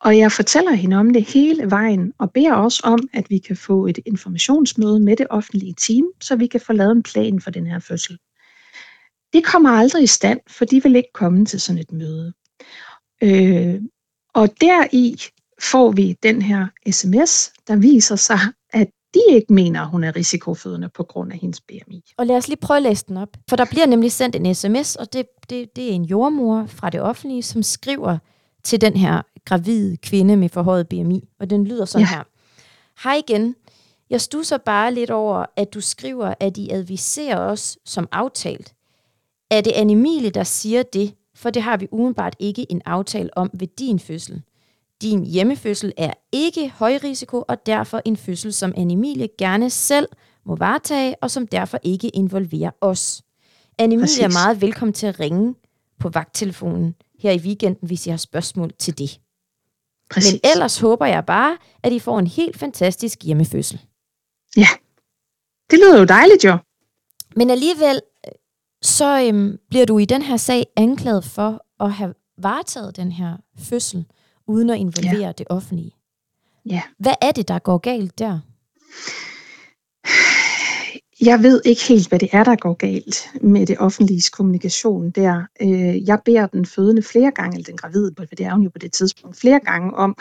Og 0.00 0.18
jeg 0.18 0.32
fortæller 0.32 0.72
hende 0.72 0.96
om 0.96 1.12
det 1.12 1.22
hele 1.22 1.70
vejen, 1.70 2.12
og 2.18 2.32
beder 2.32 2.54
også 2.54 2.80
om, 2.84 2.98
at 3.12 3.30
vi 3.30 3.38
kan 3.38 3.56
få 3.56 3.86
et 3.86 3.98
informationsmøde 4.06 5.00
med 5.00 5.16
det 5.16 5.26
offentlige 5.30 5.74
team, 5.86 6.04
så 6.20 6.36
vi 6.36 6.46
kan 6.46 6.60
få 6.60 6.72
lavet 6.72 6.92
en 6.92 7.02
plan 7.02 7.40
for 7.40 7.50
den 7.50 7.66
her 7.66 7.78
fødsel. 7.78 8.18
Det 9.32 9.44
kommer 9.44 9.70
aldrig 9.70 10.02
i 10.02 10.06
stand, 10.06 10.40
for 10.48 10.64
de 10.64 10.82
vil 10.82 10.96
ikke 10.96 11.12
komme 11.14 11.44
til 11.46 11.60
sådan 11.60 11.80
et 11.80 11.92
møde. 11.92 12.32
Øh, 13.22 13.80
og 14.34 14.48
deri 14.60 15.16
får 15.62 15.90
vi 15.90 16.16
den 16.22 16.42
her 16.42 16.66
sms, 16.90 17.52
der 17.68 17.76
viser 17.76 18.16
sig, 18.16 18.38
at 18.72 18.88
de 19.14 19.20
ikke 19.28 19.52
mener, 19.52 19.80
at 19.80 19.88
hun 19.88 20.04
er 20.04 20.16
risikofødende 20.16 20.88
på 20.88 21.02
grund 21.02 21.32
af 21.32 21.38
hendes 21.38 21.60
BMI. 21.60 22.04
Og 22.16 22.26
lad 22.26 22.36
os 22.36 22.48
lige 22.48 22.60
prøve 22.60 22.76
at 22.76 22.82
læse 22.82 23.04
den 23.08 23.16
op. 23.16 23.36
For 23.48 23.56
der 23.56 23.64
bliver 23.64 23.86
nemlig 23.86 24.12
sendt 24.12 24.36
en 24.36 24.54
sms, 24.54 24.96
og 24.96 25.12
det, 25.12 25.26
det, 25.50 25.76
det 25.76 25.88
er 25.88 25.92
en 25.92 26.04
jordmor 26.04 26.66
fra 26.66 26.90
det 26.90 27.00
offentlige, 27.00 27.42
som 27.42 27.62
skriver 27.62 28.18
til 28.64 28.80
den 28.80 28.96
her 28.96 29.22
gravide 29.44 29.96
kvinde 29.96 30.36
med 30.36 30.48
forhøjet 30.48 30.88
BMI. 30.88 31.28
Og 31.40 31.50
den 31.50 31.64
lyder 31.64 31.84
sådan 31.84 32.06
ja. 32.06 32.16
her. 32.16 32.22
Hej 33.02 33.22
igen. 33.28 33.54
Jeg 34.10 34.20
stusser 34.20 34.58
bare 34.58 34.94
lidt 34.94 35.10
over, 35.10 35.46
at 35.56 35.74
du 35.74 35.80
skriver, 35.80 36.34
at 36.40 36.56
I 36.56 36.70
adviserer 36.70 37.38
os 37.38 37.78
som 37.84 38.08
aftalt. 38.12 38.74
Er 39.50 39.60
det 39.60 39.72
Anne 39.72 40.30
der 40.30 40.44
siger 40.44 40.82
det, 40.82 41.14
for 41.42 41.50
det 41.50 41.62
har 41.62 41.76
vi 41.76 41.88
umiddelbart 41.92 42.36
ikke 42.38 42.66
en 42.70 42.82
aftale 42.84 43.38
om 43.38 43.50
ved 43.54 43.66
din 43.78 43.98
fødsel. 43.98 44.42
Din 45.02 45.26
hjemmefødsel 45.26 45.92
er 45.96 46.12
ikke 46.32 46.70
højrisiko, 46.70 47.44
og 47.48 47.66
derfor 47.66 48.02
en 48.04 48.16
fødsel, 48.16 48.52
som 48.52 48.74
Anne 48.76 49.28
gerne 49.38 49.70
selv 49.70 50.08
må 50.46 50.56
varetage, 50.56 51.16
og 51.22 51.30
som 51.30 51.46
derfor 51.46 51.78
ikke 51.82 52.08
involverer 52.08 52.70
os. 52.80 53.22
Anne 53.78 53.94
er 53.94 54.32
meget 54.32 54.60
velkommen 54.60 54.92
til 54.92 55.06
at 55.06 55.20
ringe 55.20 55.54
på 55.98 56.08
vagttelefonen 56.08 56.94
her 57.20 57.32
i 57.32 57.38
weekenden, 57.38 57.88
hvis 57.88 58.06
I 58.06 58.10
har 58.10 58.16
spørgsmål 58.16 58.70
til 58.78 58.98
det. 58.98 59.20
Præcis. 60.10 60.32
Men 60.32 60.40
ellers 60.52 60.78
håber 60.78 61.06
jeg 61.06 61.26
bare, 61.26 61.58
at 61.82 61.92
I 61.92 61.98
får 61.98 62.18
en 62.18 62.26
helt 62.26 62.58
fantastisk 62.58 63.22
hjemmefødsel. 63.22 63.80
Ja, 64.56 64.68
det 65.70 65.78
lyder 65.78 65.98
jo 65.98 66.04
dejligt 66.04 66.44
jo. 66.44 66.58
Men 67.36 67.50
alligevel 67.50 68.00
så 68.82 69.26
øhm, 69.28 69.58
bliver 69.70 69.86
du 69.86 69.98
i 69.98 70.04
den 70.04 70.22
her 70.22 70.36
sag 70.36 70.66
anklaget 70.76 71.24
for 71.24 71.66
at 71.80 71.92
have 71.92 72.14
varetaget 72.38 72.96
den 72.96 73.12
her 73.12 73.36
fødsel, 73.58 74.06
uden 74.46 74.70
at 74.70 74.78
involvere 74.78 75.26
ja. 75.26 75.32
det 75.32 75.46
offentlige. 75.50 75.92
Ja. 76.66 76.82
Hvad 76.98 77.14
er 77.22 77.32
det, 77.32 77.48
der 77.48 77.58
går 77.58 77.78
galt 77.78 78.18
der? 78.18 78.40
Jeg 81.24 81.42
ved 81.42 81.60
ikke 81.64 81.82
helt, 81.88 82.08
hvad 82.08 82.18
det 82.18 82.28
er, 82.32 82.44
der 82.44 82.56
går 82.56 82.74
galt 82.74 83.30
med 83.40 83.66
det 83.66 83.78
offentlige 83.78 84.22
kommunikation 84.32 85.10
der. 85.10 85.42
Øh, 85.62 86.08
jeg 86.08 86.18
beder 86.24 86.46
den 86.46 86.66
fødende 86.66 87.02
flere 87.02 87.30
gange, 87.30 87.54
eller 87.54 87.64
den 87.64 87.76
gravide, 87.76 88.14
for 88.18 88.24
det 88.24 88.46
er 88.46 88.52
hun 88.52 88.62
jo 88.62 88.70
på 88.70 88.78
det 88.78 88.92
tidspunkt, 88.92 89.40
flere 89.40 89.60
gange 89.60 89.94
om 89.94 90.16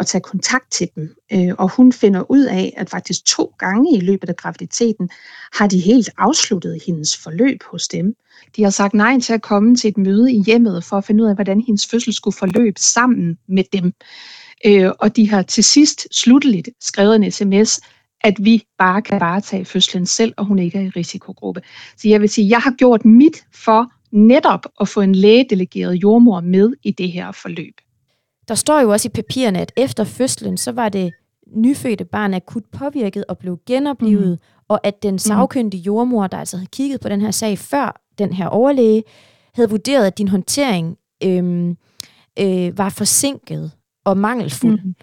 at 0.00 0.06
tage 0.06 0.22
kontakt 0.22 0.72
til 0.72 0.88
dem. 0.94 1.14
Øh, 1.32 1.54
og 1.58 1.70
hun 1.76 1.92
finder 1.92 2.30
ud 2.30 2.44
af, 2.44 2.74
at 2.76 2.90
faktisk 2.90 3.24
to 3.24 3.54
gange 3.58 3.96
i 3.96 4.00
løbet 4.00 4.28
af 4.28 4.36
graviditeten 4.36 5.10
har 5.52 5.66
de 5.66 5.80
helt 5.80 6.10
afsluttet 6.18 6.82
hendes 6.86 7.16
forløb 7.16 7.62
hos 7.70 7.88
dem. 7.88 8.14
De 8.56 8.62
har 8.62 8.70
sagt 8.70 8.94
nej 8.94 9.20
til 9.20 9.32
at 9.32 9.42
komme 9.42 9.76
til 9.76 9.88
et 9.88 9.98
møde 9.98 10.32
i 10.32 10.42
hjemmet 10.46 10.84
for 10.84 10.96
at 10.96 11.04
finde 11.04 11.24
ud 11.24 11.28
af, 11.28 11.34
hvordan 11.34 11.60
hendes 11.60 11.86
fødsel 11.86 12.14
skulle 12.14 12.36
forløbe 12.36 12.80
sammen 12.80 13.38
med 13.48 13.64
dem. 13.72 13.92
Øh, 14.66 14.90
og 14.98 15.16
de 15.16 15.30
har 15.30 15.42
til 15.42 15.64
sidst 15.64 16.06
slutteligt 16.10 16.68
skrevet 16.80 17.16
en 17.16 17.30
sms, 17.30 17.80
at 18.24 18.34
vi 18.40 18.62
bare 18.78 19.02
kan 19.02 19.20
varetage 19.20 19.64
fødslen 19.64 20.06
selv, 20.06 20.34
og 20.36 20.44
hun 20.44 20.58
ikke 20.58 20.78
er 20.78 20.82
i 20.82 20.88
risikogruppe. 20.88 21.62
Så 21.96 22.08
jeg 22.08 22.20
vil 22.20 22.28
sige, 22.28 22.48
jeg 22.48 22.58
har 22.58 22.70
gjort 22.70 23.04
mit 23.04 23.44
for 23.54 23.92
netop 24.12 24.66
at 24.80 24.88
få 24.88 25.00
en 25.00 25.14
lægedelegeret 25.14 25.94
jordmor 25.94 26.40
med 26.40 26.72
i 26.82 26.90
det 26.90 27.12
her 27.12 27.32
forløb. 27.32 27.74
Der 28.48 28.54
står 28.54 28.80
jo 28.80 28.90
også 28.90 29.08
i 29.08 29.14
papirerne, 29.14 29.60
at 29.60 29.72
efter 29.76 30.04
fødslen, 30.04 30.56
så 30.56 30.72
var 30.72 30.88
det 30.88 31.12
nyfødte 31.56 32.04
barn 32.04 32.34
akut 32.34 32.64
påvirket 32.72 33.24
og 33.28 33.38
blev 33.38 33.58
genoplevet, 33.66 34.38
mm. 34.42 34.64
og 34.68 34.86
at 34.86 35.02
den 35.02 35.18
sagkyndige 35.18 35.80
jordmor, 35.80 36.26
der 36.26 36.38
altså 36.38 36.56
havde 36.56 36.68
kigget 36.72 37.00
på 37.00 37.08
den 37.08 37.20
her 37.20 37.30
sag 37.30 37.58
før 37.58 38.02
den 38.18 38.32
her 38.32 38.46
overlæge, 38.46 39.02
havde 39.54 39.70
vurderet, 39.70 40.06
at 40.06 40.18
din 40.18 40.28
håndtering 40.28 40.96
øhm, 41.24 41.76
øh, 42.38 42.78
var 42.78 42.88
forsinket 42.88 43.72
og 44.04 44.16
mangelfuld. 44.16 44.80
Mm. 44.84 44.94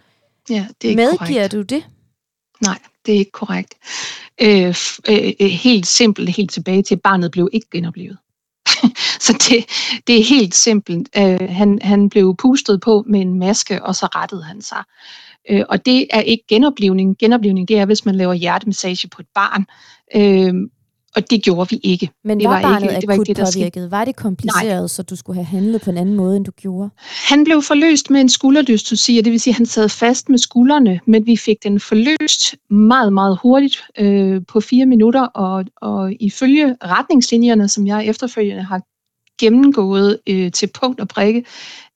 Ja, 0.49 0.67
det 0.81 0.91
er 0.91 0.95
Medgiver 0.95 1.47
korrekt. 1.47 1.51
du 1.51 1.61
det? 1.61 1.87
Nej, 2.61 2.79
det 3.09 3.15
er 3.15 3.19
ikke 3.19 3.31
korrekt. 3.31 3.75
Øh, 4.41 4.75
øh, 5.09 5.33
øh, 5.39 5.47
helt 5.47 5.87
simpelt, 5.87 6.29
helt 6.29 6.51
tilbage 6.51 6.83
til, 6.83 6.95
at 6.95 7.01
barnet 7.01 7.31
blev 7.31 7.49
ikke 7.53 7.67
genoplevet. 7.71 8.17
så 9.25 9.33
det, 9.33 9.65
det 10.07 10.19
er 10.19 10.23
helt 10.23 10.55
simpelt. 10.55 11.09
Øh, 11.17 11.49
han, 11.49 11.79
han 11.81 12.09
blev 12.09 12.35
pustet 12.35 12.81
på 12.81 13.03
med 13.07 13.21
en 13.21 13.39
maske, 13.39 13.83
og 13.83 13.95
så 13.95 14.05
rettede 14.05 14.43
han 14.43 14.61
sig. 14.61 14.83
Øh, 15.49 15.63
og 15.69 15.85
det 15.85 16.07
er 16.09 16.21
ikke 16.21 16.43
genoplevning. 16.47 17.17
Genoplevning 17.17 17.67
det 17.67 17.77
er, 17.77 17.85
hvis 17.85 18.05
man 18.05 18.15
laver 18.15 18.33
hjertemassage 18.33 19.07
på 19.07 19.21
et 19.21 19.27
barn. 19.35 19.65
Øh, 20.15 20.53
og 21.15 21.29
det 21.29 21.43
gjorde 21.43 21.69
vi 21.69 21.79
ikke. 21.83 22.09
Men 22.23 22.39
det 22.39 22.49
var, 22.49 22.53
var 22.53 22.61
barnet 22.61 22.81
ikke, 22.81 23.01
det 23.01 23.07
var 23.07 23.13
ikke 23.13 23.25
det, 23.25 23.37
der 23.37 23.51
påvirket? 23.55 23.91
Var 23.91 24.05
det 24.05 24.15
kompliceret, 24.15 24.81
Nej. 24.81 24.87
så 24.87 25.03
du 25.03 25.15
skulle 25.15 25.35
have 25.35 25.45
handlet 25.45 25.81
på 25.81 25.89
en 25.89 25.97
anden 25.97 26.15
måde, 26.15 26.37
end 26.37 26.45
du 26.45 26.51
gjorde? 26.51 26.89
Han 27.29 27.43
blev 27.43 27.61
forløst 27.61 28.09
med 28.09 28.21
en 28.21 28.29
skulderdystosi, 28.29 29.17
og 29.17 29.25
det 29.25 29.31
vil 29.31 29.39
sige, 29.39 29.51
at 29.51 29.57
han 29.57 29.65
sad 29.65 29.89
fast 29.89 30.29
med 30.29 30.37
skuldrene, 30.37 30.99
men 31.07 31.25
vi 31.25 31.37
fik 31.37 31.57
den 31.63 31.79
forløst 31.79 32.55
meget, 32.69 33.13
meget 33.13 33.39
hurtigt 33.41 33.83
øh, 33.97 34.41
på 34.47 34.59
fire 34.59 34.85
minutter, 34.85 35.21
og, 35.21 35.65
og 35.81 36.13
ifølge 36.19 36.75
retningslinjerne, 36.83 37.67
som 37.67 37.87
jeg 37.87 38.05
efterfølgende 38.05 38.63
har 38.63 38.81
gennemgået 39.39 40.19
øh, 40.29 40.51
til 40.51 40.69
punkt 40.79 40.99
og 40.99 41.07
prikke, 41.07 41.45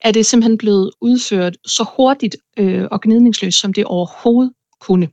er 0.01 0.11
det 0.11 0.25
simpelthen 0.25 0.57
blevet 0.57 0.91
udført 1.01 1.57
så 1.65 1.85
hurtigt 1.97 2.35
øh, 2.59 2.87
og 2.91 3.01
gnidningsløst, 3.01 3.59
som 3.59 3.73
det 3.73 3.85
overhovedet 3.85 4.53
kunne. 4.81 5.07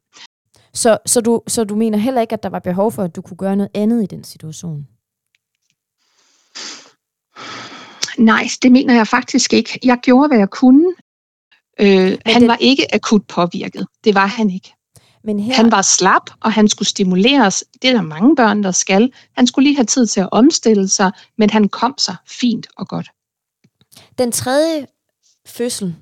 Så, 0.75 0.99
så, 1.07 1.21
du, 1.21 1.43
så 1.47 1.65
du 1.65 1.77
mener 1.77 1.99
heller 1.99 2.21
ikke, 2.21 2.33
at 2.33 2.43
der 2.43 2.49
var 2.49 2.59
behov 2.59 2.93
for, 2.93 3.03
at 3.03 3.17
du 3.17 3.23
kunne 3.23 3.37
gøre 3.37 3.57
noget 3.57 3.71
andet 3.75 4.03
i 4.03 4.07
den 4.07 4.25
situation? 4.25 4.87
Nej, 8.19 8.45
det 8.63 8.73
mener 8.73 8.95
jeg 8.95 9.07
faktisk 9.07 9.53
ikke. 9.53 9.79
Jeg 9.85 9.99
gjorde, 10.03 10.29
hvad 10.29 10.39
jeg 10.39 10.51
kunne. 10.51 10.95
Øh, 11.81 12.19
han 12.27 12.41
det- 12.41 12.49
var 12.49 12.57
ikke 12.61 12.95
akut 12.95 13.27
påvirket. 13.27 13.87
Det 14.05 14.15
var 14.15 14.27
han 14.27 14.51
ikke. 14.51 14.75
Men 15.25 15.41
her, 15.41 15.55
Han 15.55 15.71
var 15.71 15.83
slap, 15.83 16.31
og 16.41 16.53
han 16.53 16.69
skulle 16.69 16.89
stimuleres. 16.89 17.65
Det 17.83 17.91
er 17.91 17.95
der 17.95 18.03
mange 18.03 18.37
børn, 18.37 18.63
der 18.63 18.71
skal. 18.71 19.13
Han 19.37 19.47
skulle 19.47 19.65
lige 19.69 19.77
have 19.77 19.87
tid 19.87 20.07
til 20.07 20.21
at 20.21 20.29
omstille 20.33 20.89
sig, 20.89 21.13
men 21.39 21.51
han 21.51 21.69
kom 21.69 21.95
sig 21.99 22.17
fint 22.29 22.67
og 22.77 22.89
godt. 22.89 23.11
den 24.19 24.33
tredje 24.33 24.87
fødsel, 25.47 25.97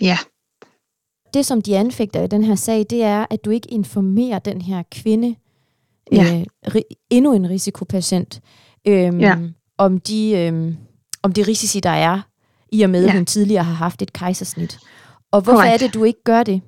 Ja, 0.00 0.18
det 1.34 1.46
som 1.46 1.62
de 1.62 1.76
anfægter 1.76 2.22
i 2.22 2.26
den 2.26 2.44
her 2.44 2.54
sag, 2.54 2.86
det 2.90 3.02
er, 3.02 3.26
at 3.30 3.44
du 3.44 3.50
ikke 3.50 3.70
informerer 3.70 4.38
den 4.38 4.62
her 4.62 4.82
kvinde, 4.92 5.34
Ja. 6.12 6.36
øh, 6.40 6.74
ri- 6.74 7.06
endnu 7.10 7.32
en 7.32 7.50
risikopatient, 7.50 8.40
øhm, 8.86 9.20
Ja. 9.20 9.36
om, 9.78 10.00
de, 10.00 10.30
øhm, 10.38 10.76
om 11.22 11.32
de 11.32 11.42
risici, 11.42 11.80
der 11.80 11.90
er, 11.90 12.20
i 12.72 12.82
og 12.82 12.90
med, 12.90 13.04
at 13.04 13.10
Ja. 13.10 13.16
hun 13.16 13.26
tidligere 13.26 13.64
har 13.64 13.74
haft 13.74 14.02
et 14.02 14.12
kejsersnit. 14.12 14.78
Og 15.32 15.40
hvorfor 15.40 15.56
Korrekt. 15.60 15.82
er 15.82 15.86
det, 15.86 15.94
du 15.94 16.04
ikke 16.04 16.22
gør 16.24 16.42
det? 16.42 16.60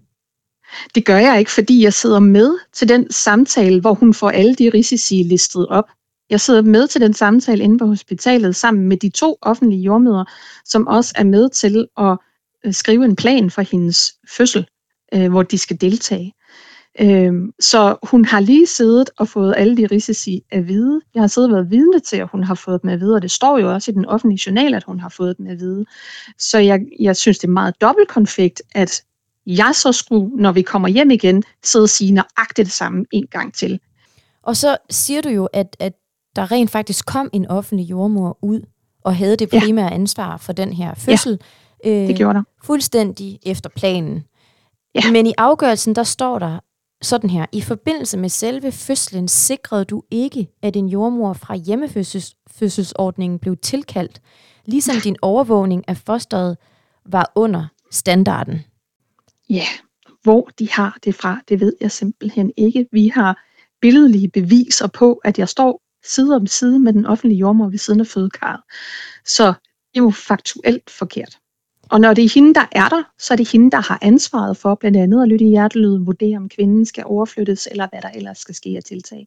det 0.94 1.04
gør 1.04 1.16
jeg 1.16 1.38
ikke, 1.38 1.50
fordi 1.50 1.84
jeg 1.84 1.92
sidder 1.92 2.18
med 2.18 2.58
til 2.72 2.88
den 2.88 3.10
samtale, 3.12 3.80
hvor 3.80 3.94
hun 3.94 4.14
får 4.14 4.30
alle 4.30 4.54
de 4.54 4.70
risici 4.74 5.14
listet 5.14 5.66
op. 5.68 5.84
Jeg 6.30 6.40
sidder 6.40 6.62
med 6.62 6.88
til 6.88 7.00
den 7.00 7.14
samtale 7.14 7.64
inde 7.64 7.78
på 7.78 7.86
hospitalet 7.86 8.56
sammen 8.56 8.88
med 8.88 8.96
de 8.96 9.08
to 9.08 9.36
offentlige 9.42 9.82
jordmøder, 9.82 10.24
som 10.64 10.86
også 10.86 11.12
er 11.16 11.24
med 11.24 11.48
til 11.50 11.86
at 11.98 12.04
øh, 12.12 12.16
skrive 12.70 13.04
en 13.04 13.16
plan 13.16 13.50
for 13.50 13.62
hendes 13.62 14.12
fødsel, 14.36 14.66
øh, 15.14 15.30
hvor 15.30 15.42
de 15.42 15.58
skal 15.58 15.80
deltage. 15.80 16.32
Øhm, 17.00 17.52
Så 17.60 17.96
hun 18.02 18.24
har 18.24 18.40
lige 18.40 18.66
siddet 18.66 19.10
og 19.18 19.28
fået 19.28 19.54
alle 19.56 19.76
de 19.76 19.86
risici 19.86 20.42
at 20.50 20.68
vide. 20.68 21.00
Jeg 21.14 21.22
har 21.22 21.26
siddet 21.26 21.50
og 21.50 21.54
været 21.56 21.70
vidne 21.70 22.00
til, 22.00 22.16
at 22.16 22.28
hun 22.32 22.44
har 22.44 22.54
fået 22.54 22.82
dem 22.82 22.90
at 22.90 23.00
vide, 23.00 23.14
og 23.14 23.22
det 23.22 23.30
står 23.30 23.58
jo 23.58 23.72
også 23.74 23.90
i 23.90 23.94
den 23.94 24.06
offentlige 24.06 24.42
journal, 24.46 24.74
at 24.74 24.84
hun 24.84 25.00
har 25.00 25.08
fået 25.08 25.38
dem 25.38 25.46
at 25.46 25.58
vide. 25.58 25.84
Så 26.38 26.58
jeg, 26.58 26.80
jeg 27.00 27.16
synes, 27.16 27.38
det 27.38 27.48
er 27.48 27.52
meget 27.52 27.80
dobbeltkonflikt, 27.80 28.62
at 28.74 29.02
jeg 29.46 29.70
så 29.74 29.92
skulle, 29.92 30.36
når 30.36 30.52
vi 30.52 30.62
kommer 30.62 30.88
hjem 30.88 31.10
igen, 31.10 31.42
sidde 31.64 31.82
og 31.82 31.88
sige 31.88 32.12
nøjagtigt 32.12 32.66
det 32.66 32.72
samme 32.72 33.04
en 33.12 33.26
gang 33.30 33.54
til. 33.54 33.80
Og 34.42 34.56
så 34.56 34.76
siger 34.90 35.20
du 35.22 35.28
jo, 35.28 35.44
at, 35.52 35.76
at 35.80 35.92
der 36.36 36.52
rent 36.52 36.70
faktisk 36.70 37.06
kom 37.06 37.30
en 37.32 37.46
offentlig 37.46 37.90
jordmor 37.90 38.38
ud, 38.42 38.60
og 39.04 39.16
havde 39.16 39.36
det 39.36 39.52
Ja. 39.52 39.60
primære 39.60 39.92
ansvar 39.92 40.36
for 40.36 40.52
den 40.52 40.72
her 40.72 40.94
fødsel. 40.94 41.30
Ja, 41.32 41.36
øh, 41.84 41.92
Det 41.92 42.16
gjorde 42.16 42.34
der. 42.34 42.42
fuldstændig 42.64 43.38
efter 43.46 43.70
planen. 43.70 44.24
Ja. 44.94 45.10
Men 45.12 45.26
i 45.26 45.32
afgørelsen, 45.38 45.94
der 45.94 46.02
står 46.02 46.38
der 46.38 46.58
sådan 47.02 47.30
her. 47.30 47.46
I 47.52 47.60
forbindelse 47.60 48.18
med 48.18 48.28
selve 48.28 48.72
fødslen 48.72 49.28
sikrede 49.28 49.84
du 49.84 50.02
ikke, 50.10 50.48
at 50.62 50.76
en 50.76 50.88
jordmor 50.88 51.32
fra 51.32 51.56
hjemmefødselsordningen 51.56 53.38
blev 53.38 53.56
tilkaldt, 53.56 54.20
ligesom 54.64 54.96
din 54.96 55.16
overvågning 55.22 55.88
af 55.88 55.96
fosteret 55.96 56.56
var 57.06 57.32
under 57.34 57.66
standarden. 57.92 58.64
Ja, 59.50 59.66
hvor 60.22 60.50
de 60.58 60.70
har 60.70 60.98
det 61.04 61.14
fra, 61.14 61.40
det 61.48 61.60
ved 61.60 61.72
jeg 61.80 61.90
simpelthen 61.90 62.52
ikke. 62.56 62.86
Vi 62.92 63.08
har 63.08 63.42
billedlige 63.80 64.28
beviser 64.28 64.86
på, 64.86 65.20
at 65.24 65.38
jeg 65.38 65.48
står 65.48 65.82
side 66.06 66.36
om 66.36 66.46
side 66.46 66.78
med 66.78 66.92
den 66.92 67.06
offentlige 67.06 67.38
jordmor 67.38 67.68
ved 67.68 67.78
siden 67.78 68.00
af 68.00 68.06
fødekarret. 68.06 68.60
Så 69.24 69.46
det 69.94 70.00
er 70.00 70.02
jo 70.02 70.10
faktuelt 70.10 70.90
forkert. 70.90 71.38
Og 71.90 72.00
når 72.00 72.14
det 72.14 72.24
er 72.24 72.34
hende, 72.34 72.54
der 72.54 72.66
er 72.72 72.88
der, 72.88 73.02
så 73.18 73.34
er 73.34 73.36
det 73.36 73.52
hende, 73.52 73.70
der 73.70 73.80
har 73.80 73.98
ansvaret 74.02 74.56
for 74.56 74.74
blandt 74.74 74.96
andet 74.96 75.22
at 75.22 75.28
lytte 75.28 75.44
i 75.44 75.48
hjertelyden, 75.48 76.06
vurdere 76.06 76.36
om 76.36 76.48
kvinden 76.48 76.86
skal 76.86 77.04
overflyttes, 77.06 77.68
eller 77.70 77.88
hvad 77.92 78.02
der 78.02 78.10
ellers 78.10 78.38
skal 78.38 78.54
ske 78.54 78.74
af 78.76 78.82
tiltag. 78.82 79.26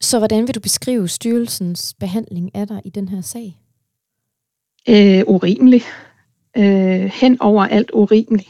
Så 0.00 0.18
hvordan 0.18 0.46
vil 0.46 0.54
du 0.54 0.60
beskrive 0.60 1.08
styrelsens 1.08 1.94
behandling 2.00 2.54
af 2.54 2.66
dig 2.66 2.80
i 2.84 2.90
den 2.90 3.08
her 3.08 3.20
sag? 3.20 3.60
øh, 4.88 5.22
urimelig. 5.26 5.82
Øh, 6.56 7.10
hen 7.20 7.40
over 7.40 7.66
alt 7.66 7.90
urimelig. 7.94 8.46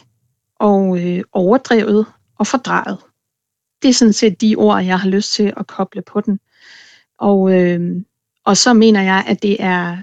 Og 0.58 1.00
øh, 1.00 1.24
overdrevet 1.32 2.06
og 2.38 2.46
fordrejet. 2.46 2.98
Det 3.82 3.88
er 3.88 3.92
sådan 3.92 4.12
set 4.12 4.40
de 4.40 4.56
ord, 4.56 4.84
jeg 4.84 5.00
har 5.00 5.08
lyst 5.08 5.32
til 5.32 5.52
at 5.56 5.66
koble 5.66 6.02
på 6.02 6.20
den. 6.20 6.40
Og, 7.18 7.52
øh, 7.52 8.02
og 8.44 8.56
så 8.56 8.72
mener 8.72 9.02
jeg, 9.02 9.24
at 9.28 9.42
det 9.42 9.56
er 9.62 9.96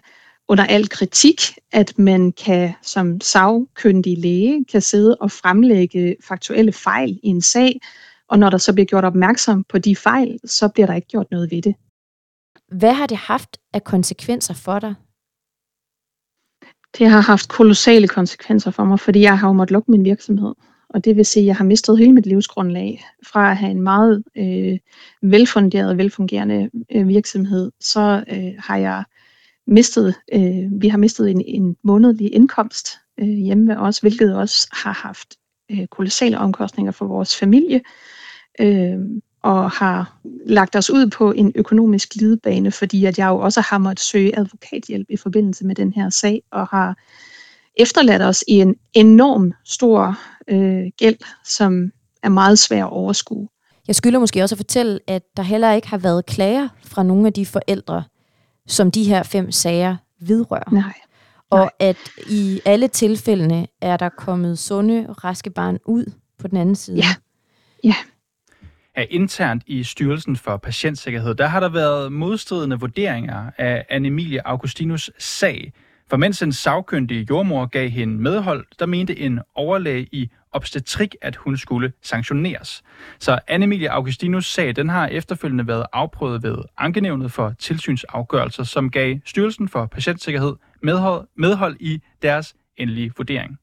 under 0.47 0.63
al 0.65 0.89
kritik, 0.89 1.41
at 1.71 1.99
man 1.99 2.31
kan 2.31 2.73
som 2.81 3.21
sagkyndig 3.21 4.17
læge 4.17 4.65
kan 4.65 4.81
sidde 4.81 5.15
og 5.15 5.31
fremlægge 5.31 6.15
faktuelle 6.27 6.71
fejl 6.71 7.19
i 7.23 7.27
en 7.27 7.41
sag, 7.41 7.79
og 8.29 8.39
når 8.39 8.49
der 8.49 8.57
så 8.57 8.73
bliver 8.73 8.85
gjort 8.85 9.05
opmærksom 9.05 9.63
på 9.63 9.77
de 9.77 9.95
fejl, 9.95 10.39
så 10.45 10.67
bliver 10.67 10.87
der 10.87 10.93
ikke 10.93 11.07
gjort 11.07 11.31
noget 11.31 11.51
ved 11.51 11.61
det. 11.61 11.75
Hvad 12.71 12.93
har 12.93 13.07
det 13.07 13.17
haft 13.17 13.57
af 13.73 13.83
konsekvenser 13.83 14.53
for 14.53 14.79
dig? 14.79 14.95
Det 16.97 17.09
har 17.09 17.21
haft 17.21 17.49
kolossale 17.49 18.07
konsekvenser 18.07 18.71
for 18.71 18.83
mig, 18.83 18.99
fordi 18.99 19.21
jeg 19.21 19.39
har 19.39 19.47
jo 19.47 19.53
måttet 19.53 19.71
lukke 19.71 19.91
min 19.91 20.03
virksomhed. 20.03 20.53
Og 20.89 21.05
det 21.05 21.15
vil 21.15 21.25
sige, 21.25 21.43
at 21.43 21.47
jeg 21.47 21.55
har 21.55 21.63
mistet 21.63 21.97
hele 21.97 22.13
mit 22.13 22.25
livsgrundlag. 22.25 23.05
Fra 23.27 23.51
at 23.51 23.57
have 23.57 23.71
en 23.71 23.81
meget 23.81 24.23
øh, 24.37 24.77
velfunderet 25.21 25.89
og 25.89 25.97
velfungerende 25.97 26.69
øh, 26.91 27.07
virksomhed, 27.07 27.71
så 27.79 28.23
øh, 28.27 28.53
har 28.59 28.77
jeg 28.77 29.03
mistet, 29.67 30.15
øh, 30.33 30.81
vi 30.81 30.87
har 30.87 30.97
mistet 30.97 31.31
en, 31.31 31.41
en 31.41 31.75
månedlig 31.83 32.33
indkomst 32.33 32.87
øh, 33.19 33.27
hjemme 33.27 33.67
ved 33.67 33.75
os, 33.75 33.99
hvilket 33.99 34.35
også 34.35 34.67
har 34.71 34.93
haft 34.93 35.35
øh, 35.71 35.87
kolossale 35.87 36.37
omkostninger 36.37 36.91
for 36.91 37.05
vores 37.05 37.35
familie. 37.35 37.81
Øh, 38.59 38.99
og 39.43 39.71
har 39.71 40.19
lagt 40.45 40.75
os 40.75 40.89
ud 40.89 41.09
på 41.09 41.31
en 41.31 41.51
økonomisk 41.55 42.13
glidebane, 42.13 42.71
fordi 42.71 43.05
at 43.05 43.17
jeg 43.17 43.27
jo 43.27 43.39
også 43.39 43.61
har 43.61 43.77
måttet 43.77 43.99
søge 43.99 44.39
advokathjælp 44.39 45.07
i 45.09 45.17
forbindelse 45.17 45.65
med 45.65 45.75
den 45.75 45.93
her 45.93 46.09
sag, 46.09 46.41
og 46.51 46.67
har 46.67 46.97
efterladt 47.75 48.21
os 48.21 48.43
i 48.47 48.53
en 48.53 48.75
enorm 48.93 49.53
stor 49.65 50.19
øh, 50.47 50.91
gæld, 50.97 51.17
som 51.45 51.91
er 52.23 52.29
meget 52.29 52.59
svær 52.59 52.85
at 52.85 52.91
overskue. 52.91 53.47
Jeg 53.87 53.95
skylder 53.95 54.19
måske 54.19 54.43
også 54.43 54.55
at 54.55 54.59
fortælle, 54.59 54.99
at 55.07 55.23
der 55.37 55.43
heller 55.43 55.73
ikke 55.73 55.87
har 55.87 55.97
været 55.97 56.25
klager 56.25 56.67
fra 56.83 57.03
nogle 57.03 57.27
af 57.27 57.33
de 57.33 57.45
forældre, 57.45 58.03
som 58.67 58.91
de 58.91 59.03
her 59.03 59.23
fem 59.23 59.51
sager 59.51 59.97
vedrører. 60.19 60.71
Nej. 60.71 60.93
Og 61.49 61.71
at 61.79 61.97
i 62.29 62.61
alle 62.65 62.87
tilfældene 62.87 63.67
er 63.81 63.97
der 63.97 64.09
kommet 64.09 64.59
sunde, 64.59 65.13
raske 65.23 65.49
barn 65.49 65.77
ud 65.85 66.11
på 66.39 66.47
den 66.47 66.57
anden 66.57 66.75
side. 66.75 66.97
Ja. 66.97 67.15
Ja. 67.83 67.95
Ja, 68.97 69.05
internt 69.09 69.63
i 69.67 69.83
Styrelsen 69.83 70.35
for 70.35 70.57
Patientsikkerhed, 70.57 71.35
der 71.35 71.47
har 71.47 71.59
der 71.59 71.69
været 71.69 72.11
modstridende 72.11 72.79
vurderinger 72.79 73.51
af 73.57 73.85
Anne-Emilie 73.91 74.41
Augustinus 74.45 75.11
sag. 75.19 75.73
For 76.09 76.17
mens 76.17 76.41
en 76.41 76.53
sagkyndig 76.53 77.29
jordmor 77.29 77.65
gav 77.65 77.89
hende 77.89 78.21
medhold, 78.21 78.65
der 78.79 78.85
mente 78.85 79.19
en 79.19 79.39
overlæge 79.55 80.07
i 80.11 80.29
obstetrik, 80.51 81.15
at 81.21 81.35
hun 81.35 81.57
skulle 81.57 81.93
sanktioneres. 82.01 82.83
Så 83.19 83.39
Anne-Emilie 83.51 83.87
Augustinus 83.87 84.45
sag, 84.45 84.75
den 84.75 84.89
har 84.89 85.07
efterfølgende 85.07 85.67
været 85.67 85.85
afprøvet 85.93 86.43
ved 86.43 86.57
ankenævnet 86.77 87.31
for 87.31 87.53
tilsynsafgørelser, 87.59 88.63
som 88.63 88.89
gav 88.89 89.15
Styrelsen 89.25 89.69
for 89.69 89.85
Patientsikkerhed 89.85 90.55
medhold, 90.83 91.27
medhold 91.35 91.77
i 91.79 92.01
deres 92.21 92.55
endelige 92.77 93.11
vurdering. 93.17 93.57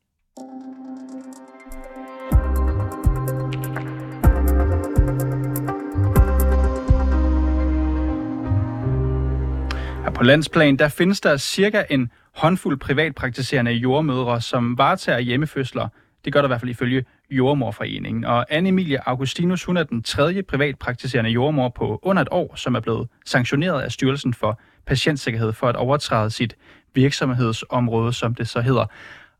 Her 10.05 10.11
på 10.11 10.23
landsplan, 10.23 10.77
der 10.77 10.89
findes 10.89 11.21
der 11.21 11.37
cirka 11.37 11.85
en 11.91 12.11
håndfuld 12.35 12.79
privatpraktiserende 12.79 13.73
jordmødre, 13.73 14.41
som 14.41 14.79
varetager 14.79 15.19
hjemmefødsler. 15.19 15.89
Det 16.25 16.33
gør 16.33 16.41
der 16.41 16.49
i 16.49 16.51
hvert 16.51 16.61
fald 16.61 16.71
ifølge 16.71 17.05
Jordmorforeningen. 17.31 18.25
Og 18.25 18.53
Anne-Emilie 18.53 18.97
Augustinus, 19.07 19.65
hun 19.65 19.77
er 19.77 19.83
den 19.83 20.03
tredje 20.03 20.43
privatpraktiserende 20.43 21.31
jordmor 21.31 21.69
på 21.69 21.99
under 22.03 22.23
et 22.23 22.29
år, 22.31 22.57
som 22.57 22.75
er 22.75 22.81
blevet 22.81 23.09
sanktioneret 23.25 23.81
af 23.81 23.93
Styrelsen 23.93 24.35
for 24.35 24.61
Patientsikkerhed 24.87 25.53
for 25.53 25.69
at 25.69 25.77
overtræde 25.77 26.31
sit 26.31 26.57
virksomhedsområde, 26.95 28.13
som 28.13 28.35
det 28.35 28.49
så 28.49 28.61
hedder. 28.61 28.87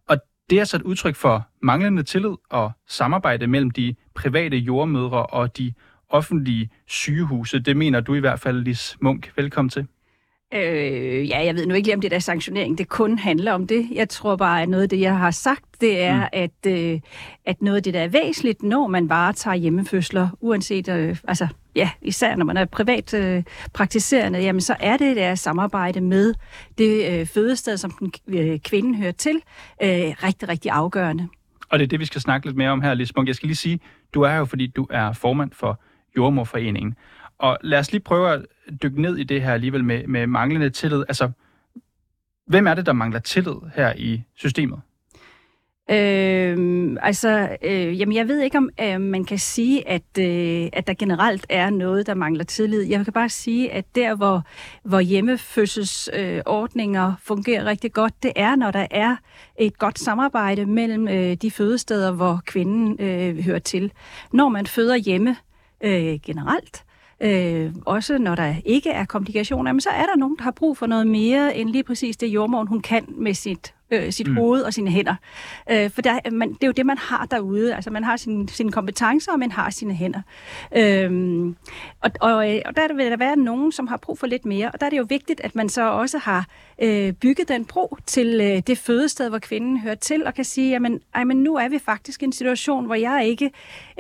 Og 0.09 0.17
det 0.51 0.61
er 0.61 0.65
så 0.65 0.77
et 0.77 0.83
udtryk 0.83 1.17
for 1.17 1.49
manglende 1.63 2.03
tillid 2.03 2.35
og 2.51 2.73
samarbejde 2.89 3.47
mellem 3.47 3.71
de 3.71 3.95
private 4.15 4.57
jordmødre 4.57 5.27
og 5.27 5.59
de 5.59 5.73
offentlige 6.09 6.71
sygehuse. 6.87 7.59
Det 7.59 7.77
mener 7.77 8.01
du 8.01 8.15
i 8.15 8.21
hvert 8.21 8.41
fald, 8.41 8.63
Lis 8.63 8.97
Munk. 9.01 9.33
Velkommen 9.37 9.71
til. 9.71 9.87
Øh, 10.55 11.29
ja, 11.29 11.45
jeg 11.45 11.55
ved 11.55 11.67
nu 11.67 11.75
ikke 11.75 11.87
lige, 11.87 11.95
om 11.95 12.01
det 12.01 12.11
der 12.11 12.19
sanktionering, 12.19 12.79
det 12.79 12.89
kun 12.89 13.19
handler 13.19 13.53
om 13.53 13.67
det. 13.67 13.89
Jeg 13.93 14.09
tror 14.09 14.37
bare, 14.37 14.63
at 14.63 14.69
noget 14.69 14.83
af 14.83 14.89
det, 14.89 15.01
jeg 15.01 15.19
har 15.19 15.31
sagt, 15.31 15.65
det 15.81 16.03
er, 16.03 16.17
mm. 16.17 16.29
at, 16.33 16.67
øh, 16.67 17.01
at 17.47 17.63
noget 17.63 17.77
af 17.77 17.83
det, 17.83 17.95
der 17.95 18.01
er 18.01 18.09
væsentligt, 18.09 18.63
når 18.63 18.87
man 18.87 19.09
varetager 19.09 19.55
hjemmefødsler, 19.55 20.29
uanset, 20.41 20.89
øh, 20.89 21.17
altså 21.29 21.49
ja, 21.77 21.91
især 22.03 22.37
når 22.37 22.45
man 22.45 22.57
er 22.57 22.65
privat 22.65 23.15
øh, 23.15 23.43
praktiserende, 23.73 24.39
jamen 24.39 24.61
så 24.61 24.77
er 24.81 24.97
det 24.97 25.17
der 25.17 25.35
samarbejde 25.35 26.01
med 26.01 26.35
det 26.79 27.13
øh, 27.13 27.27
fødested, 27.27 27.77
som 27.77 27.91
den 27.91 28.13
øh, 28.29 28.59
kvinden 28.59 28.95
hører 28.95 29.13
til, 29.13 29.37
øh, 29.83 29.89
rigtig, 29.89 30.49
rigtig 30.49 30.71
afgørende. 30.71 31.29
Og 31.69 31.79
det 31.79 31.85
er 31.85 31.89
det, 31.89 32.01
vi 32.01 32.05
skal 32.05 32.21
snakke 32.21 32.47
lidt 32.47 32.57
mere 32.57 32.71
om 32.71 32.83
her, 32.83 32.95
Lis 32.95 33.17
Munk. 33.17 33.29
Jeg 33.29 33.35
skal 33.35 33.47
lige 33.47 33.57
sige, 33.57 33.81
du 34.15 34.23
er 34.23 34.35
jo, 34.35 34.45
fordi 34.45 34.67
du 34.67 34.87
er 34.91 35.13
formand 35.13 35.51
for 35.53 35.81
Jordmorforeningen. 36.17 36.95
Og 37.39 37.59
lad 37.63 37.79
os 37.79 37.93
lige 37.93 38.03
prøve 38.03 38.33
at 38.33 38.47
dykke 38.83 39.03
ned 39.03 39.17
i 39.17 39.25
det 39.25 39.43
her 39.43 39.53
alligevel 39.53 39.85
med, 39.85 40.07
med 40.07 40.27
manglende 40.27 40.71
tillid. 40.71 41.05
Altså, 41.09 41.31
hvem 42.47 42.67
er 42.67 42.75
det, 42.75 42.87
der 42.87 42.93
mangler 42.93 43.21
tillid 43.21 43.57
her 43.75 43.93
i 43.97 44.23
systemet? 44.35 44.81
Øh, 45.91 46.97
altså, 47.03 47.57
øh, 47.63 48.01
jamen 48.01 48.17
jeg 48.17 48.29
ved 48.29 48.41
ikke, 48.41 48.59
om 48.59 48.71
øh, 48.81 49.01
man 49.01 49.25
kan 49.25 49.39
sige, 49.39 49.89
at, 49.89 50.19
øh, 50.19 50.69
at 50.73 50.87
der 50.87 50.95
generelt 50.95 51.47
er 51.49 51.71
noget, 51.71 52.07
der 52.07 52.15
mangler 52.15 52.45
tillid. 52.45 52.83
Jeg 52.83 53.05
kan 53.05 53.13
bare 53.13 53.29
sige, 53.29 53.73
at 53.73 53.85
der, 53.95 54.15
hvor, 54.15 54.43
hvor 54.85 55.01
hjemmefødselsordninger 55.01 57.09
øh, 57.09 57.15
fungerer 57.23 57.65
rigtig 57.65 57.93
godt, 57.93 58.23
det 58.23 58.33
er, 58.37 58.57
når 58.57 58.71
der 58.71 58.87
er 58.91 59.17
et 59.59 59.79
godt 59.79 59.99
samarbejde 59.99 60.67
mellem 60.67 61.09
øh, 61.09 61.35
de 61.35 61.51
fødesteder, 61.51 62.13
hvor 62.13 62.41
kvinden 62.47 62.97
øh, 63.01 63.45
hører 63.45 63.59
til. 63.59 63.93
Når 64.33 64.49
man 64.49 64.67
føder 64.67 64.97
hjemme 64.97 65.37
øh, 65.85 66.19
generelt, 66.27 66.84
øh, 67.21 67.73
også 67.87 68.19
når 68.19 68.35
der 68.35 68.55
ikke 68.65 68.91
er 68.91 69.05
komplikationer, 69.05 69.73
men 69.73 69.81
så 69.81 69.91
er 69.91 70.03
der 70.03 70.17
nogen, 70.17 70.37
der 70.37 70.43
har 70.43 70.51
brug 70.51 70.77
for 70.77 70.87
noget 70.87 71.07
mere 71.07 71.57
end 71.57 71.71
lige 71.71 71.85
præcis 71.85 72.17
det 72.17 72.27
jordmoren, 72.27 72.69
hun 72.69 72.81
kan 72.81 73.05
med 73.09 73.35
sit 73.35 73.75
øh, 74.01 74.13
sit 74.13 74.27
mm. 74.27 74.37
hoved 74.37 74.63
og 74.63 74.75
sine 74.75 74.91
hænder. 74.91 75.15
Øh, 75.71 75.91
for 75.91 76.03
der, 76.03 76.31
man, 76.31 76.53
det 76.53 76.63
er 76.63 76.67
jo 76.67 76.73
det, 76.73 76.87
man 76.87 76.99
har 76.99 77.27
derude. 77.27 77.75
Altså, 77.75 77.91
man 77.91 78.05
har 78.05 78.17
sine, 78.17 78.49
sine 78.49 78.73
kompetencer, 78.73 79.33
og 79.33 79.39
man 79.39 79.51
har 79.51 79.71
sine 79.71 79.95
hænder. 79.95 80.21
Øh, 80.77 81.47
og, 82.01 82.11
og, 82.21 82.55
øh, 82.55 82.61
og 82.65 82.77
der 82.77 82.95
vil 82.95 83.11
der 83.11 83.17
være 83.17 83.37
nogen, 83.37 83.73
som 83.73 83.87
har 83.87 83.97
brug 83.97 84.19
for 84.19 84.27
lidt 84.27 84.45
mere. 84.45 84.71
Og 84.71 84.81
der 84.81 84.87
er 84.87 84.91
det 84.91 84.99
jo 84.99 85.07
vigtigt, 85.09 85.41
at 85.41 85.55
man 85.55 85.69
så 85.69 85.91
også 85.91 86.19
har 86.19 86.47
øh, 86.83 87.13
bygget 87.13 87.49
den 87.49 87.65
bro 87.65 87.97
til 88.07 88.41
øh, 88.41 88.63
det 88.67 88.79
fødested, 88.79 89.29
hvor 89.29 89.39
kvinden 89.39 89.81
hører 89.81 89.95
til, 89.95 90.27
og 90.27 90.35
kan 90.35 90.45
sige, 90.45 90.71
jamen, 90.71 91.01
ej, 91.15 91.25
men 91.25 91.37
nu 91.37 91.57
er 91.57 91.69
vi 91.69 91.79
faktisk 91.79 92.23
i 92.23 92.25
en 92.25 92.33
situation, 92.33 92.87
hvor 92.87 92.95
jeg 92.95 93.27
ikke 93.27 93.51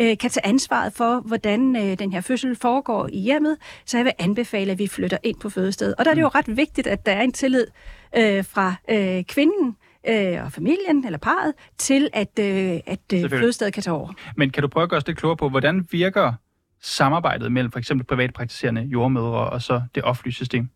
øh, 0.01 0.19
kan 0.19 0.31
tage 0.31 0.47
ansvaret 0.47 0.93
for, 0.93 1.21
hvordan 1.21 1.77
øh, 1.77 1.99
den 1.99 2.13
her 2.13 2.21
fødsel 2.21 2.57
foregår 2.57 3.09
i 3.13 3.19
hjemmet, 3.19 3.57
så 3.85 3.99
jeg 3.99 4.05
vil 4.05 4.13
anbefale, 4.19 4.73
at 4.73 4.79
vi 4.79 4.87
flytter 4.87 5.19
ind 5.23 5.37
på 5.37 5.51
fødestedet. 5.51 5.95
Og 5.99 6.05
der 6.05 6.11
er 6.11 6.15
det 6.15 6.23
jo 6.23 6.29
mm. 6.29 6.39
ret 6.39 6.57
vigtigt, 6.57 6.87
at 6.87 7.07
der 7.07 7.13
er 7.13 7.23
en 7.23 7.33
tillid 7.33 7.67
øh, 8.17 8.45
fra 8.45 8.75
øh, 8.89 9.25
kvinden 9.25 9.77
øh, 10.09 10.45
og 10.45 10.53
familien 10.53 11.05
eller 11.05 11.19
parret 11.19 11.53
til, 11.79 12.09
at, 12.13 12.39
øh, 12.41 12.81
at 12.87 13.01
øh, 13.15 13.31
fødestedet 13.31 13.73
kan 13.73 13.83
tage 13.83 13.95
over. 13.95 14.13
Men 14.37 14.51
kan 14.51 14.63
du 14.63 14.69
prøve 14.69 14.83
at 14.83 14.91
gøre 14.91 14.99
os 14.99 15.07
lidt 15.07 15.19
klogere 15.19 15.37
på, 15.37 15.49
hvordan 15.49 15.87
virker 15.91 16.33
samarbejdet 16.81 17.53
mellem 17.53 17.73
for 17.73 17.79
eksempel 17.79 18.07
privatpraktiserende 18.07 18.83
jordmødre 18.83 19.51
og 19.51 19.63
så 19.63 19.83
det 19.95 20.03
offentlige 20.03 20.35
system? 20.35 20.69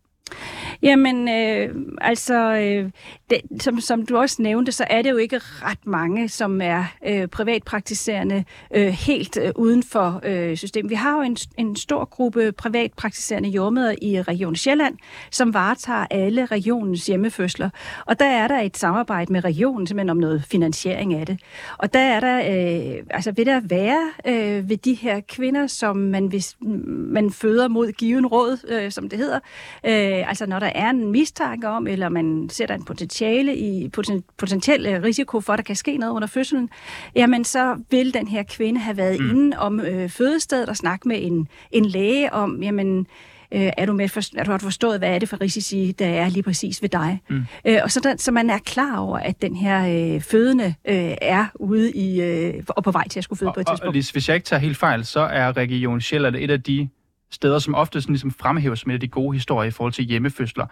Jamen, 0.81 1.29
øh, 1.29 1.75
altså, 2.01 2.53
øh, 2.53 2.91
det, 3.29 3.61
som, 3.61 3.79
som 3.79 4.05
du 4.05 4.17
også 4.17 4.41
nævnte, 4.41 4.71
så 4.71 4.85
er 4.89 5.01
det 5.01 5.09
jo 5.09 5.17
ikke 5.17 5.37
ret 5.37 5.87
mange, 5.87 6.29
som 6.29 6.61
er 6.61 6.85
øh, 7.07 7.27
privatpraktiserende 7.27 8.43
øh, 8.75 8.87
helt 8.87 9.37
øh, 9.37 9.51
uden 9.55 9.83
for 9.83 10.21
øh, 10.23 10.57
systemet. 10.57 10.89
Vi 10.89 10.95
har 10.95 11.15
jo 11.15 11.21
en, 11.21 11.37
en 11.57 11.75
stor 11.75 12.05
gruppe 12.05 12.51
privatpraktiserende 12.51 13.49
jordmøder 13.49 13.95
i 14.01 14.21
Region 14.21 14.55
Sjælland, 14.55 14.97
som 15.31 15.53
varetager 15.53 16.05
alle 16.11 16.45
regionens 16.45 17.05
hjemmefødsler. 17.05 17.69
Og 18.05 18.19
der 18.19 18.25
er 18.25 18.47
der 18.47 18.59
et 18.59 18.77
samarbejde 18.77 19.33
med 19.33 19.43
regionen 19.43 19.87
simpelthen 19.87 20.09
om 20.09 20.17
noget 20.17 20.43
finansiering 20.43 21.13
af 21.13 21.25
det. 21.25 21.39
Og 21.77 21.93
der 21.93 21.99
er 21.99 22.19
der, 22.19 22.37
øh, 22.37 23.03
altså 23.09 23.31
vil 23.31 23.45
der 23.45 23.61
være 23.63 24.11
øh, 24.27 24.69
ved 24.69 24.77
de 24.77 24.93
her 24.93 25.19
kvinder, 25.19 25.67
som 25.67 25.97
man, 25.97 26.25
hvis, 26.25 26.55
man 26.87 27.31
føder 27.31 27.67
mod 27.67 27.91
given 27.91 28.25
råd, 28.25 28.57
øh, 28.67 28.91
som 28.91 29.09
det 29.09 29.19
hedder, 29.19 29.39
øh, 29.83 30.29
altså 30.29 30.45
når 30.45 30.59
der 30.59 30.68
er 30.75 30.89
en 30.89 31.11
mistanke 31.11 31.67
om, 31.67 31.87
eller 31.87 32.09
man 32.09 32.49
sætter 32.51 32.75
en 32.75 32.83
potentiale 32.83 33.57
i 33.57 33.89
poten, 33.89 34.23
potentiel 34.37 34.85
øh, 34.85 35.03
risiko 35.03 35.41
for, 35.41 35.53
at 35.53 35.57
der 35.57 35.63
kan 35.63 35.75
ske 35.75 35.97
noget 35.97 36.13
under 36.13 36.27
fødslen, 36.27 36.69
jamen 37.15 37.43
så 37.43 37.77
vil 37.91 38.13
den 38.13 38.27
her 38.27 38.43
kvinde 38.43 38.79
have 38.79 38.97
været 38.97 39.19
mm. 39.19 39.29
inde 39.29 39.59
om 39.59 39.79
øh, 39.79 40.09
fødestedet 40.09 40.69
og 40.69 40.77
snakke 40.77 41.07
med 41.07 41.17
en, 41.21 41.47
en 41.71 41.85
læge 41.85 42.33
om, 42.33 42.63
jamen 42.63 43.07
øh, 43.51 43.71
er 43.77 43.85
du 43.85 43.93
med 43.93 44.07
for, 44.07 44.39
er 44.39 44.43
du 44.43 44.51
har 44.51 44.57
forstået, 44.57 44.99
hvad 44.99 45.09
er 45.15 45.19
det 45.19 45.29
for 45.29 45.41
risici, 45.41 45.95
der 45.99 46.07
er 46.07 46.29
lige 46.29 46.43
præcis 46.43 46.81
ved 46.81 46.89
dig. 46.89 47.21
Mm. 47.29 47.45
Øh, 47.65 47.79
og 47.83 47.91
så, 47.91 47.99
der, 47.99 48.15
så 48.17 48.31
man 48.31 48.49
er 48.49 48.57
klar 48.57 48.97
over, 48.97 49.17
at 49.17 49.41
den 49.41 49.55
her 49.55 50.13
øh, 50.15 50.21
fødende 50.21 50.75
øh, 50.87 51.15
er 51.21 51.45
ude 51.55 51.91
i 51.91 52.21
øh, 52.21 52.53
og 52.67 52.83
på 52.83 52.91
vej 52.91 53.07
til 53.07 53.19
at 53.19 53.23
skulle 53.23 53.39
føde 53.39 53.49
og, 53.49 53.53
på 53.53 53.59
et 53.59 53.67
tidspunkt. 53.67 53.83
Og, 53.83 53.87
og 53.87 54.11
hvis 54.11 54.27
jeg 54.29 54.35
ikke 54.35 54.45
tager 54.45 54.59
helt 54.59 54.77
fejl, 54.77 55.05
så 55.05 55.19
er 55.19 55.57
Region 55.57 56.01
Sjælland 56.01 56.35
et 56.35 56.51
af 56.51 56.63
de 56.63 56.89
steder, 57.31 57.59
som 57.59 57.75
ofte 57.75 58.01
sådan 58.01 58.13
ligesom 58.13 58.31
fremhæves 58.31 58.85
med 58.85 58.99
de 58.99 59.07
gode 59.07 59.35
historier 59.35 59.67
i 59.67 59.71
forhold 59.71 59.93
til 59.93 60.05
hjemmefødsler. 60.05 60.65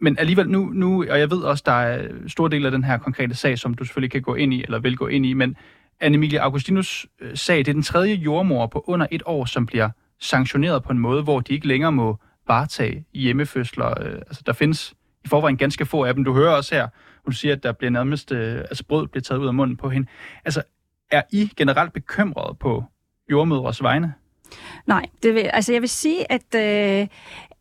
Men 0.00 0.18
alligevel 0.18 0.50
nu, 0.50 0.64
nu, 0.64 1.04
og 1.10 1.18
jeg 1.18 1.30
ved 1.30 1.42
også, 1.42 1.62
der 1.66 1.72
er 1.72 2.08
stor 2.26 2.48
del 2.48 2.66
af 2.66 2.72
den 2.72 2.84
her 2.84 2.98
konkrete 2.98 3.34
sag, 3.34 3.58
som 3.58 3.74
du 3.74 3.84
selvfølgelig 3.84 4.10
kan 4.10 4.22
gå 4.22 4.34
ind 4.34 4.54
i, 4.54 4.62
eller 4.62 4.78
vil 4.78 4.96
gå 4.96 5.06
ind 5.06 5.26
i, 5.26 5.32
men 5.32 5.56
Anne-Emilie 6.04 6.36
Augustinus 6.36 7.06
øh, 7.20 7.36
sag, 7.36 7.58
det 7.58 7.68
er 7.68 7.72
den 7.72 7.82
tredje 7.82 8.14
jordmor 8.14 8.66
på 8.66 8.84
under 8.86 9.06
et 9.10 9.22
år, 9.26 9.44
som 9.44 9.66
bliver 9.66 9.90
sanktioneret 10.20 10.82
på 10.82 10.92
en 10.92 10.98
måde, 10.98 11.22
hvor 11.22 11.40
de 11.40 11.52
ikke 11.52 11.68
længere 11.68 11.92
må 11.92 12.18
varetage 12.48 13.04
hjemmefødsler. 13.14 14.02
Øh, 14.02 14.14
altså, 14.14 14.42
der 14.46 14.52
findes 14.52 14.94
i 15.24 15.28
forvejen 15.28 15.56
ganske 15.56 15.86
få 15.86 16.04
af 16.04 16.14
dem. 16.14 16.24
Du 16.24 16.34
hører 16.34 16.56
også 16.56 16.74
her, 16.74 16.88
hvor 17.22 17.30
du 17.30 17.36
siger, 17.36 17.54
at 17.54 17.62
der 17.62 17.72
bliver 17.72 17.90
nærmest, 17.90 18.32
øh, 18.32 18.58
altså 18.58 18.84
brød 18.84 19.06
bliver 19.06 19.22
taget 19.22 19.40
ud 19.40 19.46
af 19.46 19.54
munden 19.54 19.76
på 19.76 19.88
hende. 19.88 20.08
Altså, 20.44 20.62
er 21.10 21.22
I 21.32 21.52
generelt 21.56 21.92
bekymrede 21.92 22.56
på 22.60 22.84
jordmødres 23.30 23.82
vegne? 23.82 24.14
Nej, 24.86 25.06
det 25.22 25.34
vil, 25.34 25.40
altså 25.40 25.72
jeg 25.72 25.80
vil 25.80 25.88
sige, 25.88 26.32
at, 26.32 26.54
øh, 26.54 27.06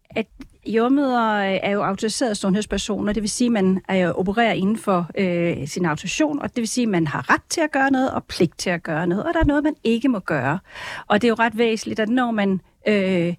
at 0.09 0.27
jordmøder 0.65 1.33
øh, 1.33 1.59
er 1.63 1.71
jo 1.71 1.83
autoriserede 1.83 2.35
sundhedspersoner, 2.35 3.13
det 3.13 3.23
vil 3.23 3.29
sige, 3.29 3.45
at 3.45 3.51
man 3.51 3.81
er 3.87 4.11
opererer 4.11 4.53
inden 4.53 4.77
for 4.77 5.09
øh, 5.17 5.67
sin 5.67 5.85
autorisation, 5.85 6.41
og 6.41 6.49
det 6.49 6.57
vil 6.57 6.67
sige, 6.67 6.83
at 6.83 6.89
man 6.89 7.07
har 7.07 7.33
ret 7.33 7.41
til 7.49 7.61
at 7.61 7.71
gøre 7.71 7.91
noget 7.91 8.11
og 8.11 8.23
pligt 8.23 8.57
til 8.57 8.69
at 8.69 8.83
gøre 8.83 9.07
noget, 9.07 9.23
og 9.23 9.33
der 9.33 9.39
er 9.39 9.45
noget, 9.45 9.63
man 9.63 9.75
ikke 9.83 10.09
må 10.09 10.19
gøre. 10.19 10.59
Og 11.07 11.21
det 11.21 11.27
er 11.27 11.29
jo 11.29 11.35
ret 11.39 11.57
væsentligt, 11.57 11.99
at 11.99 12.09
når 12.09 12.31
man 12.31 12.61
øh, 12.87 13.27
øh, 13.27 13.35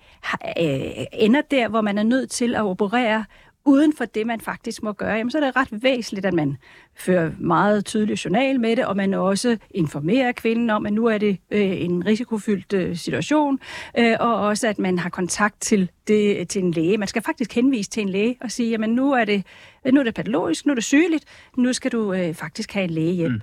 ender 1.13 1.43
der, 1.51 1.69
hvor 1.69 1.81
man 1.81 1.99
er 1.99 2.03
nødt 2.03 2.31
til 2.31 2.55
at 2.55 2.63
operere 2.63 3.25
uden 3.69 3.93
for 3.97 4.05
det, 4.05 4.27
man 4.27 4.41
faktisk 4.41 4.83
må 4.83 4.93
gøre, 4.93 5.15
jamen, 5.15 5.31
så 5.31 5.39
er 5.39 5.45
det 5.45 5.57
ret 5.57 5.83
væsentligt, 5.83 6.27
at 6.27 6.35
man 6.35 6.57
fører 6.95 7.31
meget 7.39 7.85
tydelig 7.85 8.25
journal 8.25 8.61
med 8.61 8.77
det, 8.77 8.87
og 8.87 8.97
man 8.97 9.15
også 9.15 9.57
informerer 9.71 10.33
kvinden 10.33 10.71
om, 10.71 10.87
at 10.87 10.93
nu 10.93 11.07
er 11.07 11.19
det 11.19 11.39
øh, 11.51 11.83
en 11.83 12.07
risikofyldt 12.07 12.73
øh, 12.73 12.97
situation, 12.97 13.59
øh, 13.99 14.17
og 14.21 14.35
også 14.35 14.69
at 14.69 14.79
man 14.79 14.99
har 14.99 15.11
kontakt 15.11 15.61
til, 15.61 15.91
det, 16.09 16.49
til 16.49 16.63
en 16.63 16.71
læge. 16.71 16.99
Man 16.99 17.09
skal 17.09 17.23
faktisk 17.23 17.55
henvise 17.55 17.91
til 17.91 18.01
en 18.01 18.09
læge 18.09 18.37
og 18.41 18.51
sige, 18.51 18.71
jamen 18.71 18.91
nu 18.91 19.13
er 19.13 19.25
det, 19.25 19.47
nu 19.93 20.01
er 20.01 20.05
det 20.05 20.15
patologisk, 20.15 20.67
nu 20.67 20.71
er 20.71 20.75
det 20.75 20.85
sygeligt, 20.85 21.25
nu 21.57 21.73
skal 21.73 21.93
du 21.93 22.13
øh, 22.13 22.35
faktisk 22.35 22.73
have 22.73 22.85
en 22.85 22.91
lægehjælp. 22.91 23.43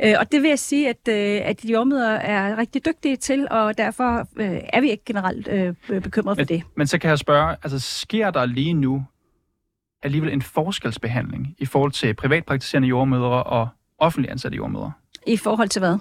Mm. 0.00 0.06
Øh, 0.06 0.14
og 0.18 0.32
det 0.32 0.42
vil 0.42 0.48
jeg 0.48 0.58
sige, 0.58 0.88
at, 0.88 1.08
øh, 1.08 1.48
at 1.48 1.64
jordmøder 1.64 2.10
er 2.10 2.58
rigtig 2.58 2.86
dygtige 2.86 3.16
til, 3.16 3.46
og 3.50 3.78
derfor 3.78 4.28
øh, 4.36 4.60
er 4.72 4.80
vi 4.80 4.90
ikke 4.90 5.04
generelt 5.04 5.48
øh, 5.48 5.74
bekymret 5.88 6.36
for 6.36 6.42
men, 6.42 6.48
det. 6.48 6.62
Men 6.76 6.86
så 6.86 6.98
kan 6.98 7.10
jeg 7.10 7.18
spørge, 7.18 7.56
altså 7.62 7.78
sker 7.78 8.30
der 8.30 8.46
lige 8.46 8.74
nu 8.74 9.04
alligevel 10.02 10.32
en 10.32 10.42
forskelsbehandling 10.42 11.54
i 11.58 11.66
forhold 11.66 11.92
til 11.92 12.14
privatpraktiserende 12.14 12.88
jordmødre 12.88 13.42
og 13.42 13.68
offentlige 13.98 14.30
ansatte 14.30 14.56
jordmødre? 14.56 14.92
I 15.26 15.36
forhold 15.36 15.68
til 15.68 15.80
hvad? 15.80 15.98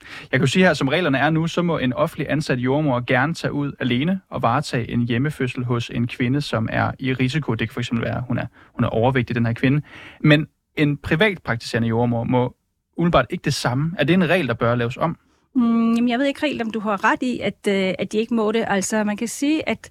Jeg 0.00 0.30
kan 0.32 0.40
jo 0.40 0.46
sige 0.46 0.64
her, 0.64 0.74
som 0.74 0.88
reglerne 0.88 1.18
er 1.18 1.30
nu, 1.30 1.46
så 1.46 1.62
må 1.62 1.78
en 1.78 1.92
offentlig 1.92 2.30
ansat 2.30 2.58
jordmor 2.58 3.00
gerne 3.06 3.34
tage 3.34 3.52
ud 3.52 3.72
alene 3.80 4.20
og 4.30 4.42
varetage 4.42 4.90
en 4.90 5.00
hjemmefødsel 5.00 5.64
hos 5.64 5.90
en 5.90 6.06
kvinde, 6.06 6.40
som 6.40 6.68
er 6.72 6.92
i 6.98 7.12
risiko. 7.12 7.54
Det 7.54 7.70
kan 7.70 7.82
fx 7.82 7.90
være, 7.92 8.16
at 8.16 8.24
hun 8.28 8.38
er, 8.38 8.46
hun 8.74 8.84
er 8.84 8.88
overvægtig, 8.88 9.36
den 9.36 9.46
her 9.46 9.52
kvinde. 9.52 9.82
Men 10.20 10.46
en 10.76 10.96
privatpraktiserende 10.96 11.88
jordmor 11.88 12.24
må 12.24 12.56
umiddelbart 12.96 13.26
ikke 13.30 13.42
det 13.42 13.54
samme. 13.54 13.94
Er 13.98 14.04
det 14.04 14.14
en 14.14 14.28
regel, 14.28 14.48
der 14.48 14.54
bør 14.54 14.74
laves 14.74 14.96
om? 14.96 15.18
Mm, 15.54 15.94
jamen, 15.94 16.08
jeg 16.08 16.18
ved 16.18 16.26
ikke 16.26 16.40
helt, 16.46 16.62
om 16.62 16.70
du 16.70 16.80
har 16.80 17.04
ret 17.04 17.22
i, 17.22 17.40
at, 17.40 17.66
øh, 17.68 17.94
at 17.98 18.12
de 18.12 18.18
ikke 18.18 18.34
må 18.34 18.52
det. 18.52 18.64
Altså, 18.68 19.04
man 19.04 19.16
kan 19.16 19.28
sige, 19.28 19.68
at 19.68 19.90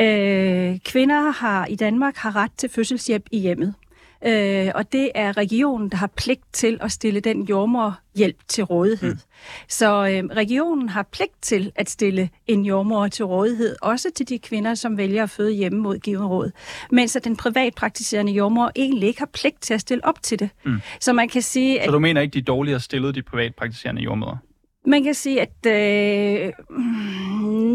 øh, 0.00 0.78
kvinder 0.84 1.30
har 1.30 1.66
i 1.66 1.76
Danmark 1.76 2.16
har 2.16 2.36
ret 2.36 2.50
til 2.56 2.68
fødselshjælp 2.68 3.26
i 3.32 3.38
hjemmet. 3.38 3.74
Øh, 4.26 4.70
og 4.74 4.92
det 4.92 5.10
er 5.14 5.36
regionen, 5.36 5.88
der 5.88 5.96
har 5.96 6.06
pligt 6.16 6.42
til 6.52 6.78
at 6.80 6.92
stille 6.92 7.20
den 7.20 7.42
jordmorhjælp 7.42 8.36
til 8.48 8.64
rådighed. 8.64 9.14
Mm. 9.14 9.20
Så 9.68 10.06
øh, 10.06 10.36
regionen 10.36 10.88
har 10.88 11.02
pligt 11.02 11.42
til 11.42 11.72
at 11.74 11.90
stille 11.90 12.28
en 12.46 12.64
jordmor 12.64 13.08
til 13.08 13.24
rådighed, 13.24 13.76
også 13.82 14.08
til 14.16 14.28
de 14.28 14.38
kvinder, 14.38 14.74
som 14.74 14.96
vælger 14.96 15.22
at 15.22 15.30
føde 15.30 15.52
hjemme 15.52 15.78
mod 15.78 15.98
givet 15.98 16.30
råd. 16.30 16.50
Mens 16.90 17.16
at 17.16 17.24
den 17.24 17.36
privatpraktiserende 17.36 18.32
jordmor 18.32 18.72
egentlig 18.76 19.08
ikke 19.08 19.20
har 19.20 19.30
pligt 19.32 19.60
til 19.60 19.74
at 19.74 19.80
stille 19.80 20.04
op 20.04 20.22
til 20.22 20.38
det. 20.38 20.48
Mm. 20.64 20.80
Så 21.00 21.12
man 21.12 21.28
kan 21.28 21.42
sige... 21.42 21.80
Så 21.84 21.90
du 21.90 21.98
mener 21.98 22.20
ikke, 22.20 22.32
de 22.32 22.38
er 22.38 22.42
dårligere 22.42 22.80
stillet, 22.80 23.14
de 23.14 23.22
privatpraktiserende 23.22 24.02
jordmøder? 24.02 24.36
Man 24.86 25.04
kan 25.04 25.14
sige, 25.14 25.40
at 25.40 25.66
øh, 25.66 26.52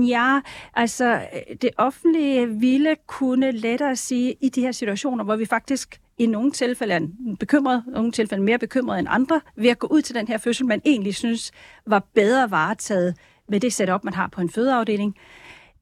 ja, 0.10 0.40
altså 0.74 1.22
det 1.62 1.70
offentlige 1.78 2.48
ville 2.48 2.96
kunne 3.08 3.52
lettere 3.52 3.96
sige 3.96 4.36
i 4.42 4.50
de 4.50 4.62
her 4.62 4.72
situationer, 4.72 5.24
hvor 5.24 5.36
vi 5.36 5.46
faktisk 5.46 6.02
i 6.18 6.26
nogle 6.26 6.52
tilfælde 6.52 6.94
er 6.94 7.08
bekymret, 7.40 7.84
i 7.88 7.92
nogle 7.92 8.12
tilfælde 8.12 8.44
mere 8.44 8.58
bekymret 8.60 9.00
end 9.00 9.08
andre, 9.12 9.42
ved 9.56 9.70
at 9.70 9.80
gå 9.80 9.88
ud 9.88 10.02
til 10.02 10.16
den 10.16 10.28
her 10.28 10.38
fødsel, 10.38 10.66
man 10.66 10.82
egentlig 10.86 11.16
synes 11.16 11.52
var 11.86 12.04
bedre 12.14 12.52
varetaget 12.52 13.16
med 13.50 13.60
det 13.60 13.74
setup, 13.74 14.04
man 14.04 14.14
har 14.14 14.28
på 14.28 14.42
en 14.42 14.50
fødeafdeling 14.50 15.16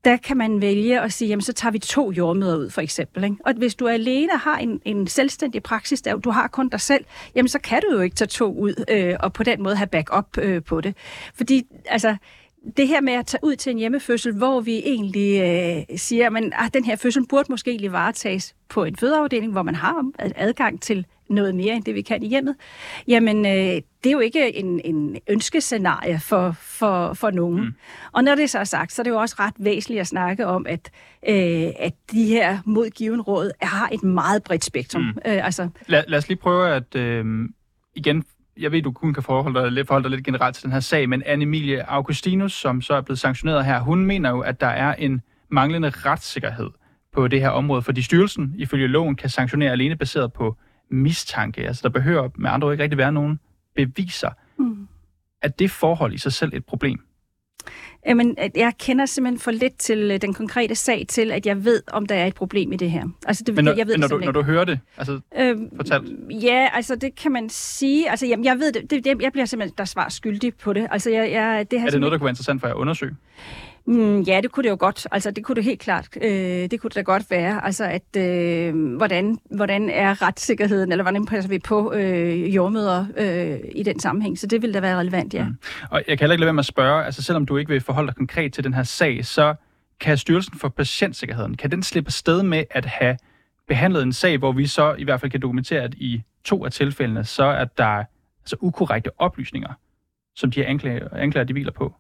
der 0.06 0.18
kan 0.18 0.38
man 0.38 0.62
vælge 0.62 1.02
at 1.02 1.14
sige, 1.14 1.30
jamen 1.30 1.42
så 1.42 1.54
tager 1.54 1.72
vi 1.72 1.80
to 1.80 2.12
jordmøder 2.12 2.58
ud, 2.58 2.70
for 2.70 2.82
eksempel. 2.82 3.24
Ikke? 3.24 3.36
Og 3.46 3.54
hvis 3.54 3.76
du 3.76 3.86
er 3.86 3.92
alene 3.92 4.34
og 4.34 4.40
har 4.40 4.58
en, 4.58 4.82
en 4.86 5.08
selvstændig 5.08 5.64
praksis, 5.64 6.02
der 6.02 6.18
du 6.18 6.30
har 6.30 6.48
kun 6.48 6.70
dig 6.70 6.82
selv, 6.82 7.06
jamen 7.36 7.50
så 7.50 7.60
kan 7.60 7.82
du 7.90 7.96
jo 7.96 8.02
ikke 8.02 8.16
tage 8.16 8.28
to 8.28 8.54
ud 8.54 8.86
øh, 8.90 9.16
og 9.20 9.34
på 9.34 9.44
den 9.44 9.64
måde 9.64 9.76
have 9.76 9.88
backup 9.88 10.38
øh, 10.38 10.64
på 10.64 10.82
det. 10.82 10.96
Fordi 11.36 11.64
altså, 11.86 12.16
det 12.78 12.88
her 12.88 13.02
med 13.02 13.14
at 13.14 13.26
tage 13.26 13.44
ud 13.44 13.56
til 13.56 13.72
en 13.72 13.78
hjemmefødsel, 13.78 14.34
hvor 14.34 14.62
vi 14.62 14.78
egentlig 14.86 15.42
øh, 15.42 15.98
siger, 15.98 16.38
at 16.38 16.44
ah, 16.54 16.70
den 16.74 16.86
her 16.86 16.96
fødsel 16.96 17.28
burde 17.28 17.46
måske 17.50 17.70
egentlig 17.72 17.92
varetages 17.92 18.56
på 18.70 18.84
en 18.84 18.96
fødeafdeling, 18.96 19.52
hvor 19.52 19.64
man 19.64 19.76
har 19.76 20.12
adgang 20.36 20.82
til 20.82 21.06
noget 21.30 21.56
mere 21.56 21.76
end 21.76 21.84
det, 21.84 21.96
vi 21.96 22.02
kan 22.02 22.24
i 22.24 22.28
hjemmet, 22.28 22.56
jamen 23.08 23.46
øh, 23.46 23.82
det 24.04 24.06
er 24.06 24.12
jo 24.12 24.20
ikke 24.20 24.56
en, 24.56 24.82
en 24.86 25.18
ønskescenarie 25.30 26.20
for, 26.20 26.56
for, 26.60 27.14
for 27.14 27.30
nogen. 27.32 27.62
Mm. 27.62 27.74
Og 28.12 28.24
når 28.24 28.36
det 28.36 28.50
så 28.50 28.60
er 28.60 28.64
sagt, 28.64 28.94
så 28.94 29.02
er 29.02 29.04
det 29.04 29.12
jo 29.12 29.18
også 29.18 29.36
ret 29.40 29.54
væsentligt 29.58 30.02
at 30.02 30.08
snakke 30.08 30.48
om, 30.48 30.66
at, 30.70 30.92
øh, 31.28 31.68
at 31.80 31.94
de 32.12 32.26
her 32.26 32.60
modgiven 32.66 33.22
råd 33.22 33.52
har 33.62 33.90
et 33.92 34.04
meget 34.04 34.44
bredt 34.44 34.66
spektrum. 34.66 35.02
Mm. 35.02 35.08
Øh, 35.08 35.46
altså, 35.46 35.70
lad, 35.88 36.04
lad 36.08 36.18
os 36.18 36.28
lige 36.28 36.38
prøve 36.38 36.70
at, 36.70 36.96
øh, 36.96 37.50
igen, 37.96 38.24
jeg 38.60 38.72
ved, 38.72 38.82
du 38.82 38.92
kun 38.92 39.14
kan 39.14 39.24
forholde 39.24 39.60
dig, 39.60 39.72
lidt, 39.72 39.88
forholde 39.88 40.04
dig 40.04 40.16
lidt 40.16 40.26
generelt 40.26 40.56
til 40.56 40.64
den 40.64 40.72
her 40.72 40.80
sag, 40.80 41.10
men 41.10 41.24
Anne-Emilie 41.24 41.86
Augustinus, 41.88 42.54
som 42.54 42.82
så 42.82 42.94
er 42.94 43.02
blevet 43.02 43.20
sanktioneret 43.20 43.66
her, 43.66 43.80
hun 43.80 44.06
mener 44.06 44.30
jo, 44.30 44.40
at 44.40 44.62
der 44.62 44.68
er 44.68 44.96
en 44.96 45.22
manglende 45.52 45.90
retssikkerhed 45.90 46.70
på 47.14 47.28
det 47.28 47.42
her 47.42 47.50
område, 47.50 47.82
fordi 47.82 48.02
styrelsen 48.02 48.54
ifølge 48.58 48.88
loven 48.88 49.16
kan 49.16 49.30
sanktionere 49.30 49.72
alene 49.72 49.96
baseret 49.96 50.34
på 50.34 50.58
mistanke. 50.92 51.68
Altså 51.68 51.82
der 51.84 51.90
behøver 51.90 52.30
med 52.36 52.50
andre 52.50 52.68
ord 52.68 52.74
ikke 52.74 52.84
rigtig 52.84 52.98
være 52.98 53.12
nogen 53.12 53.40
beviser. 53.76 54.30
Mm. 54.58 54.88
Er 55.42 55.48
det 55.48 55.72
forhold 55.72 56.14
i 56.14 56.18
sig 56.18 56.34
selv 56.34 56.54
et 56.54 56.66
problem? 56.66 57.09
Jamen, 58.06 58.38
jeg 58.56 58.74
kender 58.80 59.06
simpelthen 59.06 59.40
for 59.40 59.52
lidt 59.52 59.78
til 59.78 60.12
øh, 60.12 60.22
den 60.22 60.34
konkrete 60.34 60.76
sag 60.76 61.06
til, 61.10 61.32
at 61.32 61.46
jeg 61.46 61.66
ved, 61.66 61.82
om 61.92 62.06
der 62.06 62.16
er 62.16 62.26
et 62.26 62.36
problem 62.36 62.72
i 62.72 62.78
det 62.78 62.92
her. 62.92 63.04
Altså, 63.28 63.44
det, 63.48 63.56
men 63.56 63.66
når, 63.66 63.74
jeg 63.74 63.88
ved 63.88 63.94
men 63.94 64.00
når, 64.00 64.08
du, 64.08 64.18
når 64.18 64.32
du 64.32 64.42
hører 64.42 64.66
det, 64.66 64.80
altså 64.98 65.20
øhm, 65.38 65.70
fortalt? 65.76 66.10
Ja, 66.44 66.70
altså 66.74 66.96
det 66.96 67.16
kan 67.16 67.32
man 67.32 67.50
sige. 67.50 68.10
Altså, 68.10 68.26
jamen, 68.26 68.46
jeg 68.46 68.60
ved 68.60 68.72
det, 68.72 69.06
det, 69.06 69.22
jeg 69.22 69.32
bliver 69.32 69.46
simpelthen 69.46 69.78
der 69.78 69.86
svar 69.86 70.10
skyldig 70.10 70.56
på 70.56 70.74
det. 70.74 70.88
Altså, 70.92 71.10
jeg, 71.10 71.32
jeg, 71.32 71.72
det 71.72 71.80
er 71.80 71.90
det 71.90 72.00
noget, 72.00 72.12
der 72.12 72.18
kunne 72.18 72.26
være 72.26 72.32
interessant 72.32 72.62
for 72.62 72.68
jer 72.68 72.74
at 72.74 72.80
undersøge? 72.80 73.16
Mm, 73.90 74.22
ja, 74.22 74.42
det 74.42 74.52
kunne 74.52 74.64
det 74.64 74.70
jo 74.70 74.78
godt. 74.80 75.08
Altså, 75.12 75.32
det 75.32 75.44
kunne 75.44 75.56
det 75.56 75.64
helt 75.64 75.80
klart. 75.80 76.08
Øh, 76.22 76.32
det 76.72 76.82
kunne 76.82 76.90
det 76.90 76.96
da 76.96 77.02
godt 77.02 77.32
være. 77.32 77.66
Altså, 77.66 77.84
at 77.84 78.16
øh, 78.18 78.96
hvordan, 78.98 79.38
hvordan 79.52 79.90
er 79.90 80.22
retssikkerheden, 80.22 80.92
eller 80.92 81.04
hvordan 81.04 81.26
passer 81.26 81.50
vi 81.50 81.60
på 81.60 81.94
øh, 81.94 82.56
jordmøder 82.56 83.06
øh, 83.18 83.60
i 83.76 83.84
den 83.84 84.00
sammenhæng? 84.00 84.40
Så 84.40 84.48
det 84.48 84.62
ville 84.62 84.74
da 84.74 84.80
være 84.80 85.00
relevant, 85.00 85.34
ja. 85.34 85.46
Mm. 85.46 85.58
Og 85.92 86.04
jeg 86.08 86.18
kan 86.18 86.20
heller 86.20 86.34
ikke 86.34 86.42
lade 86.42 86.48
være 86.48 86.54
med 86.54 86.60
at 86.60 86.66
spørge, 86.66 87.06
altså 87.06 87.24
selvom 87.24 87.46
du 87.46 87.58
ikke 87.58 87.72
vil 87.72 87.82
forholde 87.82 88.08
dig 88.08 88.16
konkret 88.16 88.54
til 88.54 88.64
den 88.64 88.74
her 88.74 88.84
sag, 88.84 89.26
så 89.26 89.56
kan 90.00 90.18
Styrelsen 90.18 90.60
for 90.60 90.70
Patientsikkerheden, 90.70 91.58
kan 91.58 91.72
den 91.72 91.84
slippe 91.84 92.12
sted 92.12 92.44
med 92.44 92.64
at 92.72 92.86
have 92.86 93.18
behandlet 93.68 94.04
en 94.04 94.14
sag, 94.14 94.38
hvor 94.38 94.52
vi 94.52 94.68
så 94.68 94.96
i 94.98 95.04
hvert 95.04 95.20
fald 95.20 95.32
kan 95.32 95.42
dokumentere, 95.42 95.82
at 95.82 95.94
i 95.94 96.22
to 96.44 96.66
af 96.66 96.72
tilfældene, 96.72 97.24
så 97.24 97.44
er 97.44 97.66
der 97.66 98.04
altså 98.42 98.56
ukorrekte 98.60 99.12
oplysninger, 99.18 99.74
som 100.36 100.52
de 100.52 100.60
her 100.60 100.68
anklager, 100.68 101.08
anklager 101.14 101.46
de 101.46 101.54
hviler 101.54 101.72
på? 101.72 101.94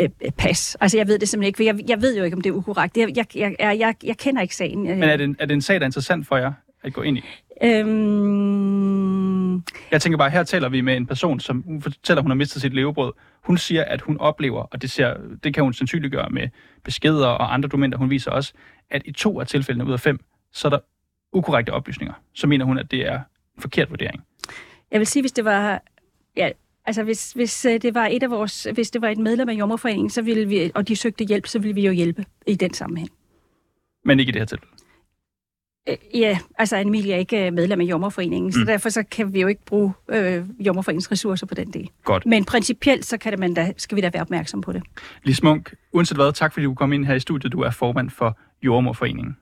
Øh, 0.00 0.08
pas. 0.38 0.76
Altså, 0.80 0.98
jeg 0.98 1.06
ved 1.06 1.18
det 1.18 1.28
simpelthen 1.28 1.46
ikke, 1.46 1.56
for 1.56 1.62
jeg, 1.62 1.88
jeg 1.88 2.02
ved 2.02 2.16
jo 2.16 2.24
ikke, 2.24 2.36
om 2.36 2.40
det 2.40 2.50
er 2.50 2.54
ukorrekt. 2.54 2.96
Jeg, 2.96 3.16
jeg, 3.16 3.26
jeg, 3.36 3.56
jeg, 3.60 3.94
jeg 4.04 4.18
kender 4.18 4.42
ikke 4.42 4.56
sagen. 4.56 4.82
Men 4.82 5.02
er 5.02 5.16
det, 5.16 5.24
en, 5.24 5.36
er 5.38 5.46
det 5.46 5.54
en 5.54 5.62
sag, 5.62 5.74
der 5.74 5.80
er 5.80 5.88
interessant 5.88 6.26
for 6.26 6.36
jer 6.36 6.52
at 6.82 6.92
gå 6.92 7.02
ind 7.02 7.18
i? 7.18 7.22
Øhm... 7.64 9.54
Jeg 9.90 10.00
tænker 10.00 10.18
bare, 10.18 10.30
her 10.30 10.42
taler 10.42 10.68
vi 10.68 10.80
med 10.80 10.96
en 10.96 11.06
person, 11.06 11.40
som 11.40 11.62
hun 11.66 11.82
fortæller, 11.82 12.20
at 12.20 12.24
hun 12.24 12.30
har 12.30 12.36
mistet 12.36 12.62
sit 12.62 12.74
levebrød. 12.74 13.12
Hun 13.42 13.58
siger, 13.58 13.84
at 13.84 14.00
hun 14.00 14.18
oplever, 14.18 14.62
og 14.62 14.82
det, 14.82 14.90
ser, 14.90 15.14
det 15.44 15.54
kan 15.54 15.62
hun 15.64 15.72
sandsynliggøre 15.72 16.30
med 16.30 16.48
beskeder 16.84 17.26
og 17.26 17.54
andre 17.54 17.68
dokumenter, 17.68 17.98
hun 17.98 18.10
viser 18.10 18.30
også, 18.30 18.52
at 18.90 19.02
i 19.04 19.12
to 19.12 19.40
af 19.40 19.46
tilfældene 19.46 19.86
ud 19.86 19.92
af 19.92 20.00
fem, 20.00 20.18
så 20.52 20.68
er 20.68 20.70
der 20.70 20.78
ukorrekte 21.32 21.70
oplysninger. 21.70 22.14
Så 22.34 22.46
mener 22.46 22.64
hun, 22.64 22.78
at 22.78 22.90
det 22.90 23.06
er 23.06 23.16
en 23.56 23.62
forkert 23.62 23.90
vurdering. 23.90 24.24
Jeg 24.90 25.00
vil 25.00 25.06
sige, 25.06 25.22
hvis 25.22 25.32
det 25.32 25.44
var... 25.44 25.82
Ja, 26.36 26.50
Altså 26.84 27.02
hvis, 27.02 27.32
hvis 27.32 27.64
øh, 27.64 27.82
det 27.82 27.94
var 27.94 28.06
et 28.06 28.22
af 28.22 28.30
vores, 28.30 28.66
hvis 28.74 28.90
det 28.90 29.02
var 29.02 29.08
et 29.08 29.18
medlem 29.18 29.48
af 29.48 29.52
Jommerforeningen, 29.52 30.10
så 30.10 30.22
ville 30.22 30.48
vi, 30.48 30.70
og 30.74 30.88
de 30.88 30.96
søgte 30.96 31.24
hjælp, 31.24 31.46
så 31.46 31.58
ville 31.58 31.74
vi 31.74 31.86
jo 31.86 31.92
hjælpe 31.92 32.24
i 32.46 32.54
den 32.54 32.74
sammenhæng. 32.74 33.10
Men 34.04 34.20
ikke 34.20 34.30
i 34.30 34.32
det 34.32 34.40
her 34.40 34.46
tilfælde? 34.46 34.72
Øh, 35.88 35.96
ja, 36.14 36.38
altså 36.58 36.76
Emilie 36.76 37.14
er 37.14 37.18
ikke 37.18 37.46
øh, 37.46 37.52
medlem 37.52 37.80
af 37.80 37.84
Jommerforeningen, 37.84 38.46
mm. 38.46 38.52
så 38.52 38.64
derfor 38.66 38.88
så 38.88 39.02
kan 39.02 39.34
vi 39.34 39.40
jo 39.40 39.46
ikke 39.46 39.64
bruge 39.66 39.92
øh, 40.08 40.44
Jommerforeningens 40.58 41.12
ressourcer 41.12 41.46
på 41.46 41.54
den 41.54 41.70
del. 41.70 41.90
Godt. 42.04 42.26
Men 42.26 42.44
principielt 42.44 43.04
så 43.04 43.18
kan 43.18 43.32
det, 43.32 43.38
man 43.38 43.54
da, 43.54 43.72
skal 43.76 43.96
vi 43.96 44.00
da 44.00 44.10
være 44.12 44.22
opmærksom 44.22 44.60
på 44.60 44.72
det. 44.72 44.82
Lis 45.24 45.42
Munk, 45.42 45.74
uanset 45.92 46.16
hvad, 46.16 46.32
tak 46.32 46.52
fordi 46.52 46.64
du 46.64 46.74
kom 46.74 46.92
ind 46.92 47.04
her 47.04 47.14
i 47.14 47.20
studiet. 47.20 47.52
Du 47.52 47.60
er 47.60 47.70
formand 47.70 48.10
for 48.10 48.38
Jommerforeningen. 48.62 49.36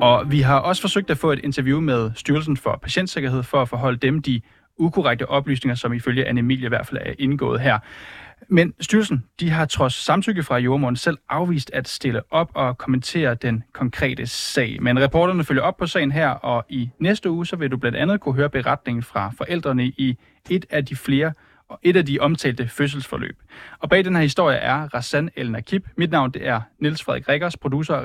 Og 0.00 0.30
vi 0.30 0.40
har 0.40 0.58
også 0.58 0.82
forsøgt 0.82 1.10
at 1.10 1.18
få 1.18 1.32
et 1.32 1.40
interview 1.44 1.80
med 1.80 2.10
Styrelsen 2.14 2.56
for 2.56 2.78
Patientsikkerhed 2.82 3.42
for 3.42 3.62
at 3.62 3.68
forholde 3.68 3.98
dem 3.98 4.22
de 4.22 4.40
ukorrekte 4.76 5.28
oplysninger, 5.28 5.74
som 5.74 5.92
ifølge 5.92 6.26
Anne 6.26 6.38
Emilie 6.38 6.66
i 6.66 6.68
hvert 6.68 6.86
fald 6.86 7.00
er 7.06 7.12
indgået 7.18 7.60
her. 7.60 7.78
Men 8.48 8.74
styrelsen 8.80 9.24
de 9.40 9.50
har 9.50 9.64
trods 9.64 9.94
samtykke 9.94 10.42
fra 10.42 10.58
jordmoren 10.58 10.96
selv 10.96 11.18
afvist 11.28 11.70
at 11.74 11.88
stille 11.88 12.22
op 12.30 12.50
og 12.54 12.78
kommentere 12.78 13.34
den 13.34 13.64
konkrete 13.72 14.26
sag. 14.26 14.82
Men 14.82 15.02
reporterne 15.02 15.44
følger 15.44 15.62
op 15.62 15.76
på 15.76 15.86
sagen 15.86 16.12
her, 16.12 16.28
og 16.28 16.64
i 16.68 16.90
næste 16.98 17.30
uge 17.30 17.46
så 17.46 17.56
vil 17.56 17.70
du 17.70 17.76
blandt 17.76 17.98
andet 17.98 18.20
kunne 18.20 18.34
høre 18.34 18.50
beretningen 18.50 19.02
fra 19.02 19.32
forældrene 19.36 19.84
i 19.84 20.18
et 20.50 20.66
af 20.70 20.86
de 20.86 20.96
flere 20.96 21.32
og 21.70 21.78
et 21.82 21.96
af 21.96 22.06
de 22.06 22.18
omtalte 22.18 22.68
fødselsforløb. 22.68 23.36
Og 23.78 23.88
bag 23.88 24.04
den 24.04 24.16
her 24.16 24.22
historie 24.22 24.56
er 24.56 24.94
Rassan 24.94 25.30
El 25.36 25.50
Nakib. 25.50 25.86
Mit 25.96 26.10
navn 26.10 26.30
det 26.30 26.46
er 26.48 26.60
Niels 26.78 27.04
Frederik 27.04 27.28
Rikkers, 27.28 27.56
producer 27.56 27.94
og 27.94 28.04